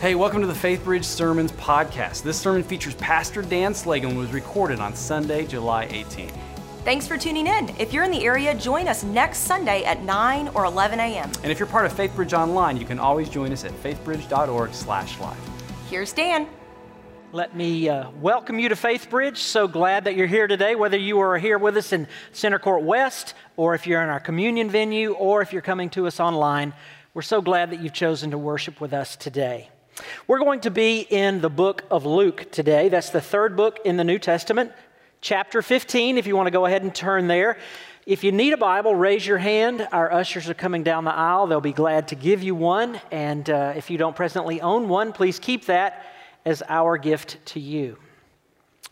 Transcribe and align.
Hey, 0.00 0.14
welcome 0.14 0.40
to 0.40 0.46
the 0.46 0.54
Faith 0.54 0.82
Bridge 0.82 1.04
Sermons 1.04 1.52
podcast. 1.52 2.22
This 2.22 2.40
sermon 2.40 2.62
features 2.62 2.94
Pastor 2.94 3.42
Dan 3.42 3.74
Slagle 3.74 4.08
and 4.08 4.16
was 4.16 4.32
recorded 4.32 4.80
on 4.80 4.94
Sunday, 4.94 5.46
July 5.46 5.88
18th. 5.88 6.34
Thanks 6.86 7.06
for 7.06 7.18
tuning 7.18 7.46
in. 7.46 7.68
If 7.78 7.92
you're 7.92 8.04
in 8.04 8.10
the 8.10 8.24
area, 8.24 8.54
join 8.54 8.88
us 8.88 9.04
next 9.04 9.40
Sunday 9.40 9.84
at 9.84 10.02
9 10.02 10.52
or 10.54 10.64
11 10.64 10.98
a.m. 11.00 11.30
And 11.42 11.52
if 11.52 11.58
you're 11.58 11.68
part 11.68 11.84
of 11.84 11.92
FaithBridge 11.92 12.32
Online, 12.32 12.78
you 12.78 12.86
can 12.86 12.98
always 12.98 13.28
join 13.28 13.52
us 13.52 13.66
at 13.66 13.72
faithbridge.org/live. 13.82 15.38
Here's 15.90 16.14
Dan. 16.14 16.48
Let 17.32 17.54
me 17.54 17.90
uh, 17.90 18.08
welcome 18.22 18.58
you 18.58 18.70
to 18.70 18.76
Faith 18.76 19.10
Bridge. 19.10 19.36
So 19.36 19.68
glad 19.68 20.04
that 20.04 20.16
you're 20.16 20.26
here 20.26 20.46
today, 20.46 20.76
whether 20.76 20.96
you 20.96 21.20
are 21.20 21.36
here 21.36 21.58
with 21.58 21.76
us 21.76 21.92
in 21.92 22.08
Center 22.32 22.58
Court 22.58 22.84
West, 22.84 23.34
or 23.58 23.74
if 23.74 23.86
you're 23.86 24.00
in 24.00 24.08
our 24.08 24.18
communion 24.18 24.70
venue, 24.70 25.12
or 25.12 25.42
if 25.42 25.52
you're 25.52 25.60
coming 25.60 25.90
to 25.90 26.06
us 26.06 26.20
online. 26.20 26.72
We're 27.12 27.20
so 27.20 27.42
glad 27.42 27.70
that 27.72 27.80
you've 27.80 27.92
chosen 27.92 28.30
to 28.30 28.38
worship 28.38 28.80
with 28.80 28.94
us 28.94 29.14
today. 29.14 29.68
We're 30.26 30.38
going 30.38 30.60
to 30.60 30.70
be 30.70 31.00
in 31.00 31.40
the 31.40 31.50
book 31.50 31.84
of 31.90 32.06
Luke 32.06 32.50
today. 32.50 32.88
That's 32.88 33.10
the 33.10 33.20
third 33.20 33.56
book 33.56 33.78
in 33.84 33.96
the 33.96 34.04
New 34.04 34.18
Testament, 34.18 34.72
chapter 35.20 35.62
15, 35.62 36.18
if 36.18 36.26
you 36.26 36.36
want 36.36 36.46
to 36.46 36.50
go 36.50 36.66
ahead 36.66 36.82
and 36.82 36.94
turn 36.94 37.26
there. 37.26 37.58
If 38.06 38.24
you 38.24 38.32
need 38.32 38.52
a 38.52 38.56
Bible, 38.56 38.94
raise 38.94 39.26
your 39.26 39.38
hand. 39.38 39.86
Our 39.92 40.12
ushers 40.12 40.48
are 40.48 40.54
coming 40.54 40.82
down 40.82 41.04
the 41.04 41.14
aisle. 41.14 41.46
They'll 41.46 41.60
be 41.60 41.72
glad 41.72 42.08
to 42.08 42.14
give 42.14 42.42
you 42.42 42.54
one. 42.54 43.00
And 43.10 43.48
uh, 43.48 43.74
if 43.76 43.90
you 43.90 43.98
don't 43.98 44.16
presently 44.16 44.60
own 44.60 44.88
one, 44.88 45.12
please 45.12 45.38
keep 45.38 45.66
that 45.66 46.06
as 46.44 46.62
our 46.68 46.96
gift 46.96 47.38
to 47.46 47.60
you. 47.60 47.98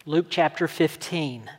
Luke 0.04 0.26
chapter 0.28 0.68
15. 0.68 1.50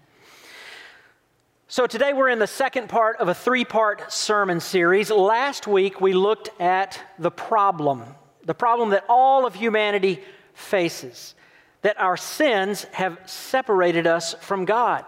So, 1.68 1.86
today 1.86 2.14
we're 2.14 2.30
in 2.30 2.40
the 2.40 2.48
second 2.48 2.90
part 2.90 3.18
of 3.18 3.28
a 3.28 3.34
three 3.36 3.64
part 3.66 4.12
sermon 4.12 4.60
series. 4.60 5.12
Last 5.12 5.68
week 5.68 6.02
we 6.02 6.14
looked 6.14 6.50
at 6.60 7.00
the 7.20 7.30
problem 7.30 8.04
the 8.44 8.54
problem 8.54 8.92
that 8.92 9.06
all 9.10 9.46
of 9.46 9.56
humanity 9.56 10.22
faces 10.54 11.36
that 11.82 12.00
our 12.00 12.18
sins 12.18 12.84
have 12.92 13.18
separated 13.26 14.06
us 14.06 14.34
from 14.42 14.66
God. 14.66 15.06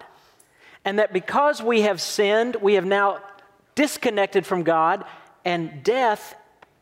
And 0.86 1.00
that 1.00 1.14
because 1.14 1.62
we 1.62 1.82
have 1.82 2.02
sinned, 2.02 2.56
we 2.56 2.76
have 2.76 2.86
now 2.86 3.20
disconnected 3.76 4.46
from 4.46 4.64
God, 4.64 5.06
and 5.46 5.84
death 5.84 6.36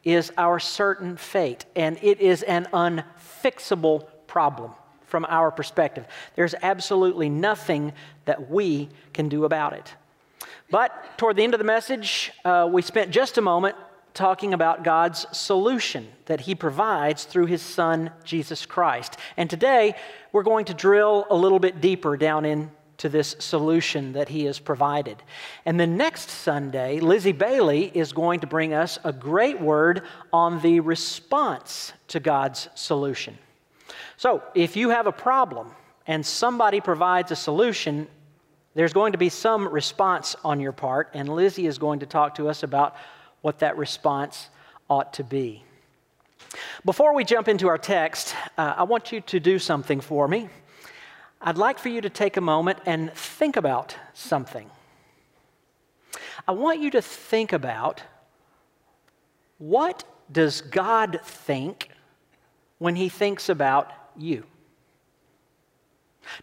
is 0.04 0.32
our 0.38 0.60
certain 0.60 1.18
fate. 1.18 1.66
And 1.76 1.98
it 2.02 2.22
is 2.22 2.44
an 2.44 2.68
unfixable 2.72 4.08
problem 4.28 4.72
from 5.06 5.26
our 5.28 5.52
perspective. 5.52 6.06
There's 6.36 6.56
absolutely 6.62 7.30
nothing 7.30 7.94
that 8.26 8.50
we 8.50 8.90
can 9.12 9.28
do 9.28 9.44
about 9.44 9.74
it. 9.74 9.94
But 10.70 11.18
toward 11.18 11.36
the 11.36 11.44
end 11.44 11.56
of 11.56 11.58
the 11.58 11.66
message, 11.66 12.32
uh, 12.46 12.70
we 12.72 12.84
spent 12.84 13.10
just 13.10 13.40
a 13.40 13.42
moment 13.42 13.76
talking 14.14 14.54
about 14.54 14.84
God's 14.84 15.26
solution 15.32 16.08
that 16.26 16.42
He 16.42 16.56
provides 16.56 17.26
through 17.26 17.46
His 17.46 17.62
Son, 17.62 18.12
Jesus 18.24 18.66
Christ. 18.66 19.18
And 19.38 19.50
today, 19.50 19.96
we're 20.32 20.44
going 20.44 20.66
to 20.66 20.74
drill 20.74 21.26
a 21.30 21.36
little 21.36 21.60
bit 21.60 21.82
deeper 21.82 22.18
down 22.18 22.46
into 22.46 23.10
this 23.10 23.36
solution 23.40 24.14
that 24.14 24.30
He 24.30 24.46
has 24.46 24.60
provided. 24.60 25.22
And 25.66 25.80
then 25.80 25.98
next 25.98 26.30
Sunday, 26.30 27.00
Lizzie 27.00 27.32
Bailey 27.32 27.92
is 27.94 28.12
going 28.12 28.42
to 28.42 28.48
bring 28.48 28.74
us 28.74 29.00
a 29.04 29.14
great 29.14 29.60
word 29.60 30.04
on 30.34 30.62
the 30.62 30.80
response 30.80 31.94
to 32.10 32.20
God's 32.20 32.70
solution. 32.76 33.38
So, 34.18 34.44
if 34.54 34.76
you 34.76 34.90
have 34.90 35.08
a 35.08 35.12
problem 35.12 35.72
and 36.08 36.26
somebody 36.26 36.82
provides 36.82 37.32
a 37.32 37.36
solution, 37.36 38.08
there's 38.76 38.94
going 38.94 39.14
to 39.14 39.18
be 39.18 39.30
some 39.30 39.68
response 39.68 40.36
on 40.44 40.60
your 40.60 40.72
part, 40.72 41.10
and 41.14 41.28
Lizzie 41.28 41.66
is 41.66 41.78
going 41.78 42.00
to 42.00 42.06
talk 42.06 42.36
to 42.36 42.50
us 42.50 42.64
about 42.64 42.96
what 43.42 43.60
that 43.60 43.78
response 43.78 44.50
ought 44.90 45.14
to 45.14 45.24
be. 45.24 45.64
Before 46.84 47.14
we 47.14 47.24
jump 47.24 47.48
into 47.48 47.68
our 47.68 47.78
text, 47.78 48.36
uh, 48.58 48.76
I 48.78 48.84
want 48.84 49.12
you 49.12 49.22
to 49.22 49.40
do 49.40 49.60
something 49.60 50.02
for 50.02 50.28
me. 50.28 50.50
I'd 51.42 51.58
like 51.58 51.80
for 51.80 51.90
you 51.90 52.02
to 52.02 52.10
take 52.10 52.38
a 52.38 52.42
moment 52.42 52.80
and 52.86 53.14
think 53.14 53.56
about 53.56 53.96
something. 54.14 54.70
I 56.48 56.52
want 56.52 56.82
you 56.82 56.90
to 56.92 57.02
think 57.02 57.54
about 57.54 58.02
what 59.58 60.04
does 60.32 60.62
God 60.62 61.20
think 61.24 61.90
when 62.78 62.96
he 62.96 63.10
thinks 63.10 63.50
about 63.50 63.92
you? 64.18 64.44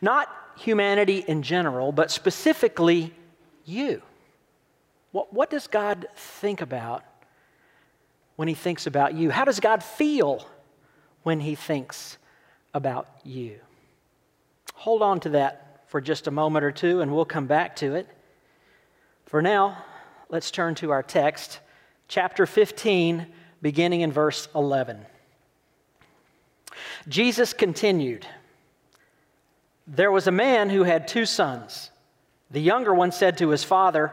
Not 0.01 0.29
humanity 0.57 1.25
in 1.27 1.43
general, 1.43 1.93
but 1.93 2.11
specifically 2.11 3.15
you. 3.65 4.03
What, 5.17 5.33
what 5.33 5.49
does 5.49 5.67
God 5.67 6.09
think 6.15 6.61
about 6.61 7.03
when 8.35 8.49
He 8.49 8.55
thinks 8.55 8.87
about 8.87 9.15
you? 9.15 9.31
How 9.31 9.47
does 9.47 9.61
God 9.61 9.83
feel 9.83 10.47
when 11.23 11.41
He 11.41 11.55
thinks 11.55 12.19
about 12.75 13.09
you? 13.25 13.59
Hold 14.75 15.01
on 15.01 15.21
to 15.21 15.31
that 15.31 15.81
for 15.87 16.03
just 16.03 16.27
a 16.27 16.31
moment 16.31 16.67
or 16.67 16.71
two, 16.71 17.01
and 17.01 17.15
we'll 17.15 17.25
come 17.25 17.47
back 17.47 17.77
to 17.77 17.95
it. 17.95 18.07
For 19.25 19.41
now, 19.41 19.83
let's 20.29 20.51
turn 20.51 20.75
to 20.75 20.91
our 20.91 21.03
text, 21.03 21.61
chapter 22.09 22.45
15, 22.45 23.27
beginning 23.63 24.03
in 24.03 24.13
verse 24.13 24.49
11. 24.55 25.01
Jesus 27.09 27.55
continued 27.55 28.27
There 29.87 30.13
was 30.13 30.27
a 30.27 30.31
man 30.31 30.69
who 30.69 30.83
had 30.83 31.09
two 31.09 31.25
sons. 31.25 31.91
The 32.51 32.61
younger 32.61 32.95
one 32.95 33.13
said 33.13 33.39
to 33.39 33.49
his 33.49 33.65
father, 33.65 34.13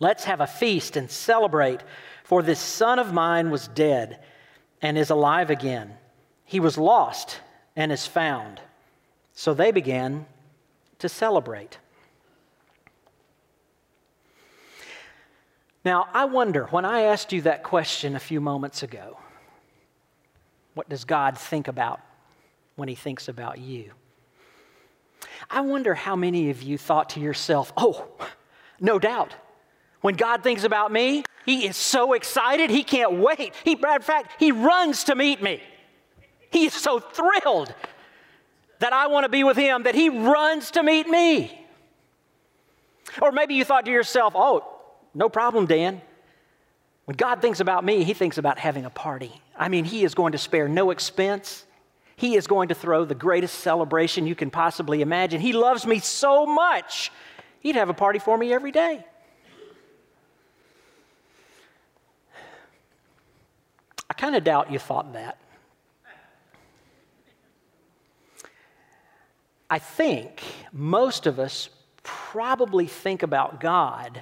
Let's 0.00 0.24
have 0.24 0.40
a 0.40 0.46
feast 0.46 0.96
and 0.96 1.10
celebrate, 1.10 1.80
for 2.24 2.42
this 2.42 2.58
son 2.58 2.98
of 2.98 3.12
mine 3.12 3.50
was 3.50 3.68
dead 3.68 4.20
and 4.80 4.96
is 4.96 5.10
alive 5.10 5.50
again. 5.50 5.94
He 6.44 6.58
was 6.58 6.78
lost 6.78 7.40
and 7.76 7.92
is 7.92 8.06
found. 8.06 8.60
So 9.34 9.54
they 9.54 9.70
began 9.70 10.26
to 10.98 11.08
celebrate. 11.08 11.78
Now, 15.84 16.08
I 16.12 16.24
wonder, 16.24 16.66
when 16.66 16.84
I 16.84 17.02
asked 17.02 17.32
you 17.32 17.42
that 17.42 17.62
question 17.62 18.16
a 18.16 18.20
few 18.20 18.40
moments 18.40 18.82
ago, 18.82 19.18
what 20.74 20.88
does 20.88 21.04
God 21.04 21.38
think 21.38 21.68
about 21.68 22.00
when 22.76 22.88
He 22.88 22.94
thinks 22.94 23.28
about 23.28 23.58
you? 23.58 23.92
I 25.50 25.60
wonder 25.62 25.94
how 25.94 26.16
many 26.16 26.50
of 26.50 26.62
you 26.62 26.78
thought 26.78 27.10
to 27.10 27.20
yourself, 27.20 27.72
oh, 27.76 28.08
no 28.78 28.98
doubt. 28.98 29.34
When 30.00 30.14
God 30.14 30.42
thinks 30.42 30.64
about 30.64 30.90
me, 30.90 31.24
He 31.44 31.66
is 31.66 31.76
so 31.76 32.12
excited, 32.12 32.70
He 32.70 32.84
can't 32.84 33.12
wait. 33.12 33.54
He, 33.64 33.72
of 33.72 34.04
fact, 34.04 34.32
He 34.38 34.52
runs 34.52 35.04
to 35.04 35.14
meet 35.14 35.42
me. 35.42 35.62
He 36.50 36.66
is 36.66 36.74
so 36.74 36.98
thrilled. 37.00 37.74
that 38.80 38.92
I 38.92 39.06
want 39.06 39.24
to 39.24 39.28
be 39.28 39.44
with 39.44 39.56
him 39.56 39.84
that 39.84 39.94
he 39.94 40.08
runs 40.08 40.72
to 40.72 40.82
meet 40.82 41.06
me. 41.06 41.66
Or 43.22 43.30
maybe 43.30 43.54
you 43.54 43.64
thought 43.64 43.84
to 43.84 43.90
yourself, 43.90 44.32
oh, 44.34 44.64
no 45.14 45.28
problem, 45.28 45.66
Dan. 45.66 46.00
When 47.04 47.16
God 47.16 47.42
thinks 47.42 47.60
about 47.60 47.84
me, 47.84 48.04
he 48.04 48.14
thinks 48.14 48.38
about 48.38 48.58
having 48.58 48.84
a 48.84 48.90
party. 48.90 49.40
I 49.56 49.68
mean, 49.68 49.84
he 49.84 50.04
is 50.04 50.14
going 50.14 50.32
to 50.32 50.38
spare 50.38 50.68
no 50.68 50.90
expense. 50.90 51.64
He 52.16 52.36
is 52.36 52.46
going 52.46 52.68
to 52.68 52.74
throw 52.74 53.04
the 53.04 53.14
greatest 53.14 53.56
celebration 53.58 54.26
you 54.26 54.34
can 54.34 54.50
possibly 54.50 55.02
imagine. 55.02 55.40
He 55.40 55.52
loves 55.52 55.86
me 55.86 55.98
so 55.98 56.46
much, 56.46 57.10
he'd 57.60 57.76
have 57.76 57.88
a 57.88 57.94
party 57.94 58.18
for 58.18 58.38
me 58.38 58.52
every 58.52 58.72
day. 58.72 59.04
I 64.10 64.12
kind 64.12 64.34
of 64.34 64.42
doubt 64.42 64.72
you 64.72 64.80
thought 64.80 65.12
that. 65.12 65.38
I 69.70 69.78
think 69.78 70.42
most 70.72 71.28
of 71.28 71.38
us 71.38 71.70
probably 72.02 72.88
think 72.88 73.22
about 73.22 73.60
God 73.60 74.20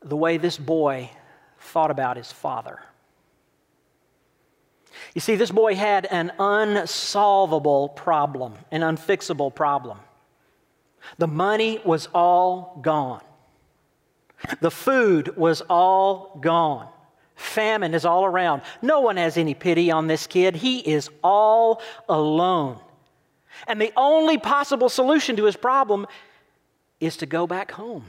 the 0.00 0.16
way 0.16 0.38
this 0.38 0.56
boy 0.56 1.10
thought 1.58 1.90
about 1.90 2.16
his 2.16 2.32
father. 2.32 2.80
You 5.14 5.20
see, 5.20 5.36
this 5.36 5.50
boy 5.50 5.74
had 5.74 6.06
an 6.06 6.32
unsolvable 6.38 7.90
problem, 7.90 8.54
an 8.70 8.80
unfixable 8.80 9.54
problem. 9.54 9.98
The 11.18 11.28
money 11.28 11.80
was 11.84 12.08
all 12.14 12.78
gone, 12.80 13.22
the 14.60 14.70
food 14.70 15.36
was 15.36 15.60
all 15.68 16.38
gone. 16.40 16.88
Famine 17.40 17.94
is 17.94 18.04
all 18.04 18.26
around. 18.26 18.60
No 18.82 19.00
one 19.00 19.16
has 19.16 19.38
any 19.38 19.54
pity 19.54 19.90
on 19.90 20.06
this 20.06 20.26
kid. 20.26 20.54
He 20.54 20.78
is 20.78 21.08
all 21.24 21.80
alone. 22.06 22.78
And 23.66 23.80
the 23.80 23.92
only 23.96 24.36
possible 24.36 24.90
solution 24.90 25.36
to 25.36 25.44
his 25.44 25.56
problem 25.56 26.06
is 27.00 27.16
to 27.16 27.26
go 27.26 27.46
back 27.46 27.72
home. 27.72 28.04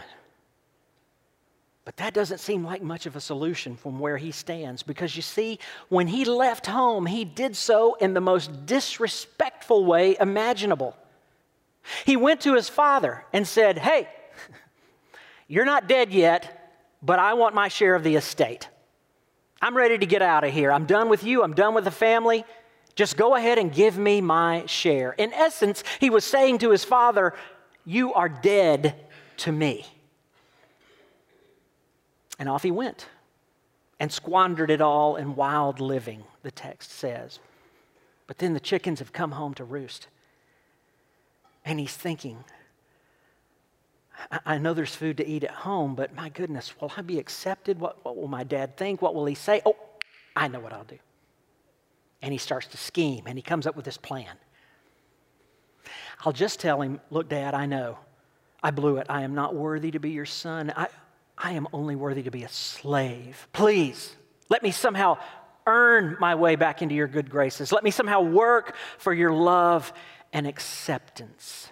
But 1.86 1.96
that 1.98 2.14
doesn't 2.14 2.40
seem 2.40 2.66
like 2.66 2.84
much 2.84 3.06
of 3.06 3.16
a 3.16 3.22
solution 3.22 3.78
from 3.78 4.00
where 4.00 4.18
he 4.18 4.32
stands 4.32 4.84
because 4.84 5.16
you 5.16 5.22
see, 5.22 5.60
when 5.88 6.08
he 6.08 6.26
left 6.26 6.68
home, 6.68 7.06
he 7.06 7.24
did 7.24 7.56
so 7.56 7.96
in 7.96 8.14
the 8.14 8.22
most 8.22 8.66
disrespectful 8.66 9.86
way 9.86 10.18
imaginable. 10.20 10.96
He 12.06 12.18
went 12.18 12.42
to 12.42 12.54
his 12.54 12.68
father 12.68 13.26
and 13.32 13.48
said, 13.48 13.78
Hey, 13.78 14.10
you're 15.48 15.66
not 15.66 15.88
dead 15.88 16.12
yet, 16.12 16.70
but 17.02 17.18
I 17.18 17.34
want 17.34 17.56
my 17.56 17.70
share 17.70 17.96
of 17.96 18.04
the 18.04 18.18
estate. 18.18 18.68
I'm 19.62 19.78
ready 19.78 19.98
to 19.98 20.06
get 20.06 20.22
out 20.22 20.44
of 20.44 20.54
here. 20.54 20.72
I'm 20.72 20.86
done 20.86 21.10
with 21.10 21.24
you. 21.24 21.44
I'm 21.44 21.54
done 21.54 21.76
with 21.76 21.84
the 21.84 21.92
family. 21.92 22.44
Just 22.96 23.16
go 23.16 23.36
ahead 23.36 23.58
and 23.58 23.72
give 23.72 23.98
me 23.98 24.22
my 24.22 24.66
share. 24.66 25.14
In 25.14 25.32
essence, 25.34 25.84
he 26.00 26.10
was 26.10 26.26
saying 26.26 26.60
to 26.60 26.72
his 26.72 26.84
father, 26.84 27.34
You 27.86 28.14
are 28.14 28.30
dead 28.30 28.96
to 29.38 29.52
me. 29.52 29.86
And 32.40 32.50
off 32.50 32.64
he 32.64 32.72
went 32.72 33.08
and 34.00 34.12
squandered 34.12 34.72
it 34.72 34.82
all 34.82 35.16
in 35.16 35.36
wild 35.36 35.80
living, 35.80 36.24
the 36.42 36.50
text 36.50 36.92
says. 36.92 37.40
But 38.26 38.40
then 38.40 38.54
the 38.54 38.60
chickens 38.60 39.00
have 39.00 39.14
come 39.14 39.34
home 39.34 39.54
to 39.56 39.64
roost. 39.64 40.08
And 41.64 41.80
he's 41.80 41.96
thinking, 41.96 42.44
I 44.46 44.58
know 44.58 44.74
there's 44.74 44.96
food 44.96 45.18
to 45.18 45.28
eat 45.28 45.44
at 45.44 45.52
home, 45.52 45.96
but 45.96 46.16
my 46.16 46.30
goodness, 46.30 46.74
will 46.80 46.92
I 46.96 47.02
be 47.02 47.20
accepted? 47.20 47.80
What, 47.80 48.04
what 48.06 48.16
will 48.16 48.28
my 48.28 48.44
dad 48.44 48.78
think? 48.78 49.02
What 49.02 49.16
will 49.16 49.26
he 49.26 49.36
say? 49.36 49.62
Oh, 49.66 49.76
I 50.36 50.48
know 50.48 50.60
what 50.60 50.74
I'll 50.74 50.84
do. 50.84 51.00
And 52.22 52.32
he 52.32 52.38
starts 52.38 52.68
to 52.68 52.78
scheme 52.78 53.24
and 53.26 53.38
he 53.38 53.42
comes 53.42 53.66
up 53.66 53.76
with 53.76 53.86
this 53.86 53.98
plan. 53.98 54.36
I'll 56.24 56.34
just 56.34 56.60
tell 56.60 56.82
him, 56.82 57.02
Look, 57.10 57.30
Dad, 57.30 57.54
I 57.54 57.66
know. 57.66 57.98
I 58.62 58.72
blew 58.72 58.98
it. 58.98 59.08
I 59.10 59.24
am 59.24 59.34
not 59.34 59.56
worthy 59.56 59.92
to 59.92 60.00
be 60.00 60.12
your 60.12 60.26
son. 60.26 60.72
I, 60.76 60.88
I 61.38 61.54
am 61.54 61.68
only 61.74 61.96
worthy 61.96 62.24
to 62.24 62.32
be 62.32 62.44
a 62.44 62.50
slave. 62.50 63.48
Please, 63.54 64.16
let 64.50 64.62
me 64.62 64.70
somehow 64.70 65.18
earn 65.66 66.16
my 66.20 66.36
way 66.36 66.56
back 66.56 66.84
into 66.84 66.94
your 66.94 67.08
good 67.08 67.30
graces. 67.30 67.72
Let 67.72 67.84
me 67.84 67.90
somehow 67.90 68.22
work 68.22 68.76
for 69.00 69.14
your 69.14 69.34
love 69.34 69.92
and 70.32 70.46
acceptance. 70.46 71.71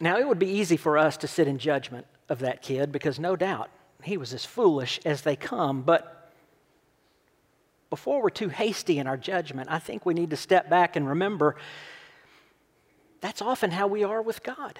Now, 0.00 0.18
it 0.18 0.26
would 0.26 0.38
be 0.38 0.48
easy 0.48 0.78
for 0.78 0.96
us 0.96 1.18
to 1.18 1.28
sit 1.28 1.46
in 1.46 1.58
judgment 1.58 2.06
of 2.28 2.38
that 2.40 2.62
kid 2.62 2.90
because 2.90 3.18
no 3.18 3.36
doubt 3.36 3.68
he 4.02 4.16
was 4.16 4.32
as 4.32 4.46
foolish 4.46 4.98
as 5.04 5.22
they 5.22 5.36
come. 5.36 5.82
But 5.82 6.32
before 7.90 8.22
we're 8.22 8.30
too 8.30 8.48
hasty 8.48 8.98
in 8.98 9.06
our 9.06 9.18
judgment, 9.18 9.68
I 9.70 9.78
think 9.78 10.06
we 10.06 10.14
need 10.14 10.30
to 10.30 10.36
step 10.36 10.70
back 10.70 10.96
and 10.96 11.06
remember 11.06 11.56
that's 13.20 13.42
often 13.42 13.70
how 13.70 13.86
we 13.86 14.02
are 14.02 14.22
with 14.22 14.42
God. 14.42 14.78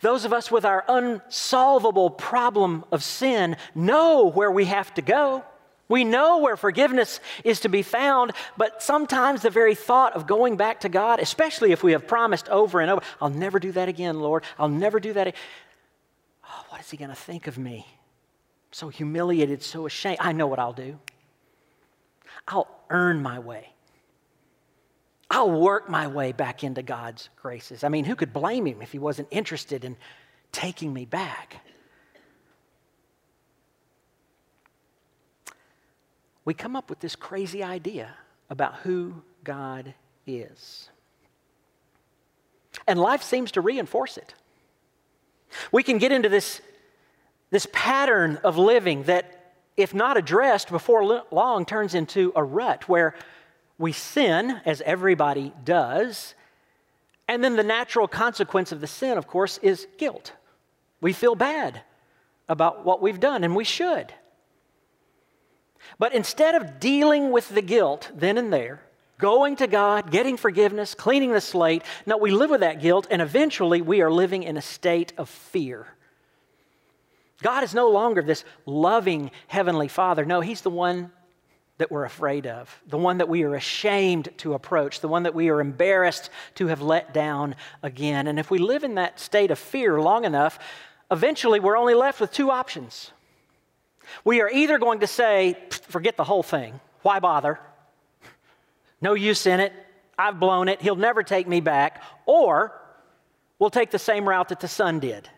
Those 0.00 0.24
of 0.24 0.32
us 0.32 0.48
with 0.50 0.64
our 0.64 0.84
unsolvable 0.86 2.10
problem 2.10 2.84
of 2.92 3.02
sin 3.02 3.56
know 3.74 4.30
where 4.30 4.50
we 4.50 4.66
have 4.66 4.94
to 4.94 5.02
go. 5.02 5.44
We 5.92 6.04
know 6.04 6.38
where 6.38 6.56
forgiveness 6.56 7.20
is 7.44 7.60
to 7.60 7.68
be 7.68 7.82
found, 7.82 8.32
but 8.56 8.82
sometimes 8.82 9.42
the 9.42 9.50
very 9.50 9.74
thought 9.74 10.14
of 10.14 10.26
going 10.26 10.56
back 10.56 10.80
to 10.80 10.88
God, 10.88 11.20
especially 11.20 11.70
if 11.70 11.82
we 11.82 11.92
have 11.92 12.06
promised 12.06 12.48
over 12.48 12.80
and 12.80 12.90
over, 12.90 13.02
I'll 13.20 13.28
never 13.28 13.58
do 13.58 13.72
that 13.72 13.90
again, 13.90 14.18
Lord. 14.18 14.42
I'll 14.58 14.70
never 14.70 14.98
do 15.00 15.12
that. 15.12 15.34
Oh, 16.46 16.64
what 16.70 16.80
is 16.80 16.90
he 16.90 16.96
going 16.96 17.10
to 17.10 17.14
think 17.14 17.46
of 17.46 17.58
me? 17.58 17.86
So 18.70 18.88
humiliated, 18.88 19.62
so 19.62 19.84
ashamed. 19.84 20.16
I 20.18 20.32
know 20.32 20.46
what 20.46 20.58
I'll 20.58 20.72
do. 20.72 20.98
I'll 22.48 22.68
earn 22.88 23.20
my 23.20 23.38
way. 23.38 23.74
I'll 25.30 25.50
work 25.50 25.90
my 25.90 26.06
way 26.06 26.32
back 26.32 26.64
into 26.64 26.82
God's 26.82 27.28
graces. 27.36 27.84
I 27.84 27.90
mean, 27.90 28.06
who 28.06 28.16
could 28.16 28.32
blame 28.32 28.66
him 28.66 28.80
if 28.80 28.92
he 28.92 28.98
wasn't 28.98 29.28
interested 29.30 29.84
in 29.84 29.98
taking 30.52 30.94
me 30.94 31.04
back? 31.04 31.62
We 36.44 36.54
come 36.54 36.76
up 36.76 36.90
with 36.90 37.00
this 37.00 37.16
crazy 37.16 37.62
idea 37.62 38.14
about 38.50 38.76
who 38.76 39.22
God 39.44 39.94
is. 40.26 40.88
And 42.86 42.98
life 42.98 43.22
seems 43.22 43.52
to 43.52 43.60
reinforce 43.60 44.16
it. 44.16 44.34
We 45.70 45.82
can 45.82 45.98
get 45.98 46.12
into 46.12 46.28
this, 46.28 46.60
this 47.50 47.66
pattern 47.72 48.38
of 48.42 48.58
living 48.58 49.04
that, 49.04 49.54
if 49.76 49.94
not 49.94 50.16
addressed 50.16 50.70
before 50.70 51.24
long, 51.30 51.64
turns 51.64 51.94
into 51.94 52.32
a 52.34 52.42
rut 52.42 52.88
where 52.88 53.14
we 53.78 53.92
sin, 53.92 54.60
as 54.64 54.80
everybody 54.82 55.52
does. 55.64 56.34
And 57.28 57.42
then 57.42 57.56
the 57.56 57.62
natural 57.62 58.08
consequence 58.08 58.72
of 58.72 58.80
the 58.80 58.86
sin, 58.86 59.18
of 59.18 59.26
course, 59.26 59.58
is 59.58 59.86
guilt. 59.98 60.32
We 61.00 61.12
feel 61.12 61.34
bad 61.34 61.82
about 62.48 62.84
what 62.84 63.02
we've 63.02 63.20
done, 63.20 63.44
and 63.44 63.54
we 63.54 63.64
should. 63.64 64.12
But 65.98 66.14
instead 66.14 66.54
of 66.54 66.80
dealing 66.80 67.30
with 67.30 67.48
the 67.48 67.62
guilt 67.62 68.10
then 68.14 68.38
and 68.38 68.52
there, 68.52 68.82
going 69.18 69.56
to 69.56 69.66
God, 69.66 70.10
getting 70.10 70.36
forgiveness, 70.36 70.94
cleaning 70.94 71.32
the 71.32 71.40
slate, 71.40 71.82
no, 72.06 72.16
we 72.16 72.30
live 72.32 72.50
with 72.50 72.60
that 72.60 72.80
guilt, 72.80 73.06
and 73.10 73.22
eventually 73.22 73.80
we 73.80 74.02
are 74.02 74.10
living 74.10 74.42
in 74.42 74.56
a 74.56 74.62
state 74.62 75.12
of 75.16 75.28
fear. 75.28 75.86
God 77.40 77.64
is 77.64 77.74
no 77.74 77.90
longer 77.90 78.22
this 78.22 78.44
loving 78.66 79.30
Heavenly 79.48 79.88
Father. 79.88 80.24
No, 80.24 80.40
He's 80.40 80.62
the 80.62 80.70
one 80.70 81.10
that 81.78 81.90
we're 81.90 82.04
afraid 82.04 82.46
of, 82.46 82.80
the 82.86 82.98
one 82.98 83.18
that 83.18 83.28
we 83.28 83.42
are 83.42 83.54
ashamed 83.54 84.28
to 84.38 84.54
approach, 84.54 85.00
the 85.00 85.08
one 85.08 85.24
that 85.24 85.34
we 85.34 85.48
are 85.48 85.60
embarrassed 85.60 86.30
to 86.54 86.68
have 86.68 86.82
let 86.82 87.12
down 87.12 87.56
again. 87.82 88.28
And 88.28 88.38
if 88.38 88.50
we 88.50 88.58
live 88.58 88.84
in 88.84 88.94
that 88.96 89.18
state 89.18 89.50
of 89.50 89.58
fear 89.58 90.00
long 90.00 90.24
enough, 90.24 90.58
eventually 91.10 91.58
we're 91.58 91.76
only 91.76 91.94
left 91.94 92.20
with 92.20 92.30
two 92.30 92.50
options. 92.50 93.10
We 94.24 94.40
are 94.40 94.50
either 94.50 94.78
going 94.78 95.00
to 95.00 95.06
say, 95.06 95.56
forget 95.92 96.16
the 96.16 96.24
whole 96.24 96.42
thing, 96.42 96.80
why 97.02 97.20
bother? 97.20 97.60
No 99.00 99.14
use 99.14 99.46
in 99.46 99.60
it, 99.60 99.72
I've 100.18 100.40
blown 100.40 100.68
it, 100.68 100.80
he'll 100.80 100.96
never 100.96 101.22
take 101.22 101.46
me 101.46 101.60
back, 101.60 102.02
or 102.26 102.80
we'll 103.58 103.70
take 103.70 103.90
the 103.90 103.98
same 103.98 104.28
route 104.28 104.48
that 104.48 104.60
the 104.60 104.68
son 104.68 105.00
did. 105.00 105.28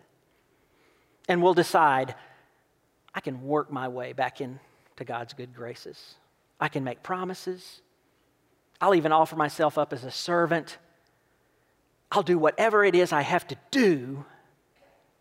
And 1.28 1.42
we'll 1.42 1.54
decide, 1.54 2.14
I 3.14 3.20
can 3.20 3.42
work 3.42 3.70
my 3.72 3.88
way 3.88 4.12
back 4.12 4.40
into 4.40 4.58
God's 5.04 5.32
good 5.32 5.54
graces. 5.54 6.14
I 6.60 6.68
can 6.68 6.84
make 6.84 7.02
promises. 7.02 7.80
I'll 8.80 8.94
even 8.94 9.12
offer 9.12 9.36
myself 9.36 9.78
up 9.78 9.92
as 9.92 10.04
a 10.04 10.10
servant. 10.10 10.78
I'll 12.10 12.22
do 12.22 12.38
whatever 12.38 12.84
it 12.84 12.94
is 12.94 13.12
I 13.12 13.22
have 13.22 13.46
to 13.48 13.56
do 13.70 14.24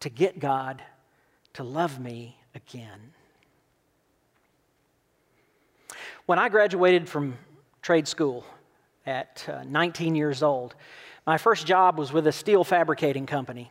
to 0.01 0.09
get 0.09 0.39
God 0.39 0.83
to 1.53 1.63
love 1.63 1.99
me 1.99 2.37
again. 2.53 3.13
When 6.25 6.39
I 6.39 6.47
graduated 6.47 7.09
from 7.09 7.37
trade 7.81 8.07
school 8.07 8.45
at 9.05 9.45
uh, 9.49 9.65
19 9.67 10.15
years 10.15 10.41
old, 10.41 10.73
my 11.27 11.37
first 11.37 11.67
job 11.67 11.97
was 11.97 12.13
with 12.13 12.27
a 12.27 12.31
steel 12.31 12.63
fabricating 12.63 13.25
company. 13.25 13.69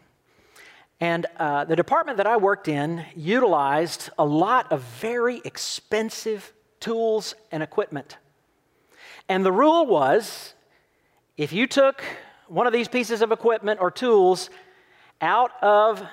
And 1.00 1.24
uh, 1.38 1.64
the 1.64 1.76
department 1.76 2.18
that 2.18 2.26
I 2.26 2.36
worked 2.36 2.68
in 2.68 3.06
utilized 3.16 4.10
a 4.18 4.26
lot 4.26 4.70
of 4.70 4.82
very 4.82 5.40
expensive 5.46 6.52
tools 6.78 7.34
and 7.50 7.62
equipment. 7.62 8.18
And 9.30 9.46
the 9.46 9.52
rule 9.52 9.86
was 9.86 10.52
if 11.38 11.54
you 11.54 11.66
took 11.66 12.04
one 12.48 12.66
of 12.66 12.74
these 12.74 12.86
pieces 12.86 13.22
of 13.22 13.32
equipment 13.32 13.80
or 13.80 13.90
tools 13.90 14.50
out 15.22 15.52
of 15.62 16.06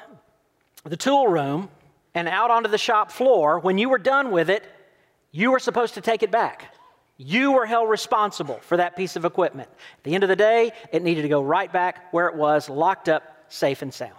the 0.85 0.95
tool 0.95 1.27
room 1.27 1.67
and 2.15 2.29
out 2.29 2.49
onto 2.49 2.69
the 2.69 2.77
shop 2.77 3.11
floor, 3.11 3.59
when 3.59 3.77
you 3.77 3.89
were 3.89 3.97
done 3.97 4.31
with 4.31 4.49
it, 4.49 4.63
you 5.31 5.51
were 5.51 5.59
supposed 5.59 5.95
to 5.95 6.01
take 6.01 6.23
it 6.23 6.31
back. 6.31 6.73
You 7.17 7.51
were 7.51 7.65
held 7.65 7.89
responsible 7.89 8.59
for 8.61 8.77
that 8.77 8.95
piece 8.95 9.15
of 9.15 9.25
equipment. 9.25 9.69
At 9.97 10.03
the 10.03 10.15
end 10.15 10.23
of 10.23 10.29
the 10.29 10.35
day, 10.35 10.71
it 10.91 11.03
needed 11.03 11.23
to 11.23 11.27
go 11.27 11.41
right 11.41 11.71
back 11.71 12.13
where 12.13 12.27
it 12.27 12.35
was, 12.35 12.69
locked 12.69 13.09
up, 13.09 13.23
safe 13.49 13.81
and 13.81 13.93
sound. 13.93 14.13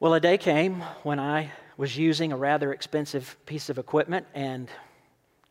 Well, 0.00 0.14
a 0.14 0.20
day 0.20 0.38
came 0.38 0.82
when 1.02 1.18
I 1.18 1.50
was 1.76 1.96
using 1.96 2.32
a 2.32 2.36
rather 2.36 2.72
expensive 2.72 3.36
piece 3.46 3.70
of 3.70 3.78
equipment 3.78 4.26
and, 4.34 4.68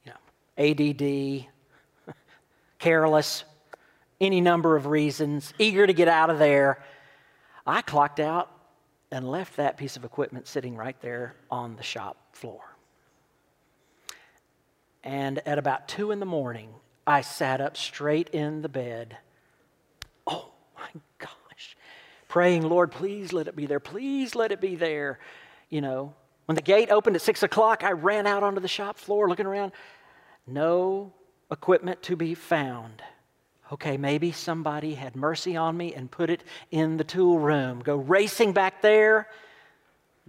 you 0.05 0.11
know, 0.11 1.47
ADD, 2.07 2.15
careless, 2.79 3.43
any 4.21 4.41
number 4.41 4.75
of 4.75 4.85
reasons, 4.85 5.53
eager 5.57 5.87
to 5.87 5.93
get 5.93 6.07
out 6.07 6.29
of 6.29 6.37
there. 6.37 6.83
I 7.65 7.81
clocked 7.81 8.19
out 8.19 8.51
and 9.11 9.27
left 9.27 9.57
that 9.57 9.77
piece 9.77 9.97
of 9.97 10.05
equipment 10.05 10.47
sitting 10.47 10.75
right 10.75 10.99
there 11.01 11.35
on 11.49 11.75
the 11.75 11.83
shop 11.83 12.17
floor. 12.33 12.68
And 15.09 15.41
at 15.47 15.57
about 15.57 15.87
two 15.87 16.11
in 16.11 16.19
the 16.19 16.27
morning, 16.27 16.69
I 17.07 17.21
sat 17.21 17.61
up 17.61 17.75
straight 17.75 18.29
in 18.29 18.61
the 18.61 18.69
bed. 18.69 19.17
Oh 20.27 20.51
my 20.77 21.01
gosh. 21.17 21.75
Praying, 22.27 22.61
Lord, 22.61 22.91
please 22.91 23.33
let 23.33 23.47
it 23.47 23.55
be 23.55 23.65
there. 23.65 23.79
Please 23.79 24.35
let 24.35 24.51
it 24.51 24.61
be 24.61 24.75
there. 24.75 25.17
You 25.71 25.81
know, 25.81 26.13
when 26.45 26.55
the 26.55 26.61
gate 26.61 26.91
opened 26.91 27.15
at 27.15 27.23
six 27.23 27.41
o'clock, 27.41 27.83
I 27.83 27.93
ran 27.93 28.27
out 28.27 28.43
onto 28.43 28.61
the 28.61 28.67
shop 28.67 28.99
floor 28.99 29.27
looking 29.27 29.47
around. 29.47 29.71
No 30.45 31.11
equipment 31.51 32.03
to 32.03 32.15
be 32.15 32.35
found. 32.35 33.01
Okay, 33.71 33.97
maybe 33.97 34.31
somebody 34.31 34.93
had 34.93 35.15
mercy 35.15 35.57
on 35.57 35.75
me 35.75 35.95
and 35.95 36.11
put 36.11 36.29
it 36.29 36.43
in 36.69 36.97
the 36.97 37.03
tool 37.03 37.39
room. 37.39 37.79
Go 37.79 37.95
racing 37.95 38.53
back 38.53 38.83
there, 38.83 39.27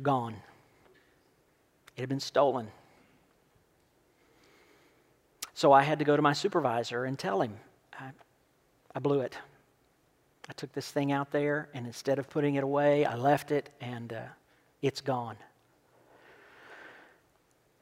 gone. 0.00 0.36
It 1.96 2.00
had 2.00 2.08
been 2.08 2.18
stolen. 2.18 2.68
So 5.60 5.74
I 5.74 5.82
had 5.82 5.98
to 5.98 6.06
go 6.06 6.16
to 6.16 6.22
my 6.22 6.32
supervisor 6.32 7.04
and 7.04 7.18
tell 7.18 7.42
him, 7.42 7.52
I, 7.92 8.12
I 8.94 8.98
blew 8.98 9.20
it. 9.20 9.36
I 10.48 10.54
took 10.54 10.72
this 10.72 10.90
thing 10.90 11.12
out 11.12 11.32
there, 11.32 11.68
and 11.74 11.86
instead 11.86 12.18
of 12.18 12.30
putting 12.30 12.54
it 12.54 12.64
away, 12.64 13.04
I 13.04 13.14
left 13.14 13.50
it, 13.50 13.68
and 13.78 14.10
uh, 14.10 14.22
it's 14.80 15.02
gone. 15.02 15.36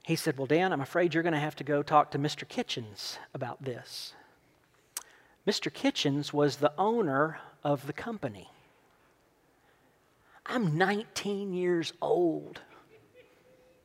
He 0.03 0.17
said, 0.17 0.37
Well, 0.37 0.49
Dan, 0.49 0.73
I'm 0.73 0.81
afraid 0.81 1.15
you're 1.15 1.23
going 1.23 1.35
to 1.35 1.39
have 1.39 1.55
to 1.55 1.63
go 1.63 1.85
talk 1.85 2.11
to 2.11 2.19
Mr. 2.19 2.49
Kitchens 2.49 3.21
about 3.33 3.63
this. 3.63 4.13
Mr. 5.47 5.73
Kitchens 5.73 6.33
was 6.33 6.57
the 6.57 6.73
owner 6.77 7.39
of 7.63 7.87
the 7.87 7.93
company. 7.93 8.51
I'm 10.47 10.77
19 10.77 11.55
years 11.55 11.93
old. 12.03 12.59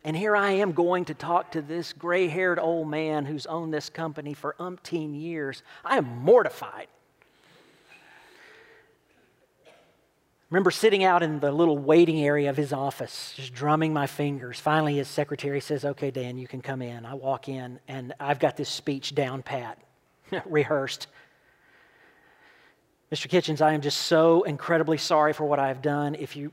And 0.04 0.18
here 0.18 0.36
I 0.36 0.52
am 0.52 0.74
going 0.74 1.06
to 1.06 1.14
talk 1.14 1.52
to 1.52 1.62
this 1.62 1.94
gray 1.94 2.28
haired 2.28 2.60
old 2.60 2.90
man 2.90 3.26
who's 3.26 3.46
owned 3.46 3.74
this 3.74 3.90
company 3.90 4.34
for 4.34 4.56
umpteen 4.60 5.20
years. 5.20 5.64
I 5.86 5.98
am 5.98 6.06
mortified. 6.06 6.88
remember 10.54 10.70
sitting 10.70 11.04
out 11.04 11.24
in 11.24 11.40
the 11.40 11.52
little 11.52 11.80
waiting 11.80 12.24
area 12.24 12.48
of 12.48 12.56
his 12.56 12.72
office, 12.72 13.34
just 13.36 13.56
drumming 13.56 13.92
my 13.92 14.06
fingers. 14.06 14.60
Finally, 14.60 14.98
his 14.98 15.08
secretary 15.08 15.60
says, 15.60 15.84
Okay, 15.84 16.12
Dan, 16.12 16.38
you 16.38 16.48
can 16.48 16.62
come 16.62 16.84
in. 16.84 17.08
I 17.08 17.16
walk 17.16 17.50
in, 17.50 17.80
and 17.88 18.14
I've 18.20 18.38
got 18.38 18.56
this 18.56 18.70
speech 18.70 19.16
down 19.16 19.42
pat, 19.42 19.80
rehearsed. 20.46 21.08
Mr. 23.12 23.28
Kitchens, 23.28 23.62
I 23.62 23.74
am 23.74 23.82
just 23.82 24.04
so 24.04 24.44
incredibly 24.44 25.00
sorry 25.00 25.34
for 25.34 25.46
what 25.46 25.58
I 25.58 25.70
have 25.70 25.82
done. 25.82 26.14
If 26.14 26.36
you, 26.36 26.52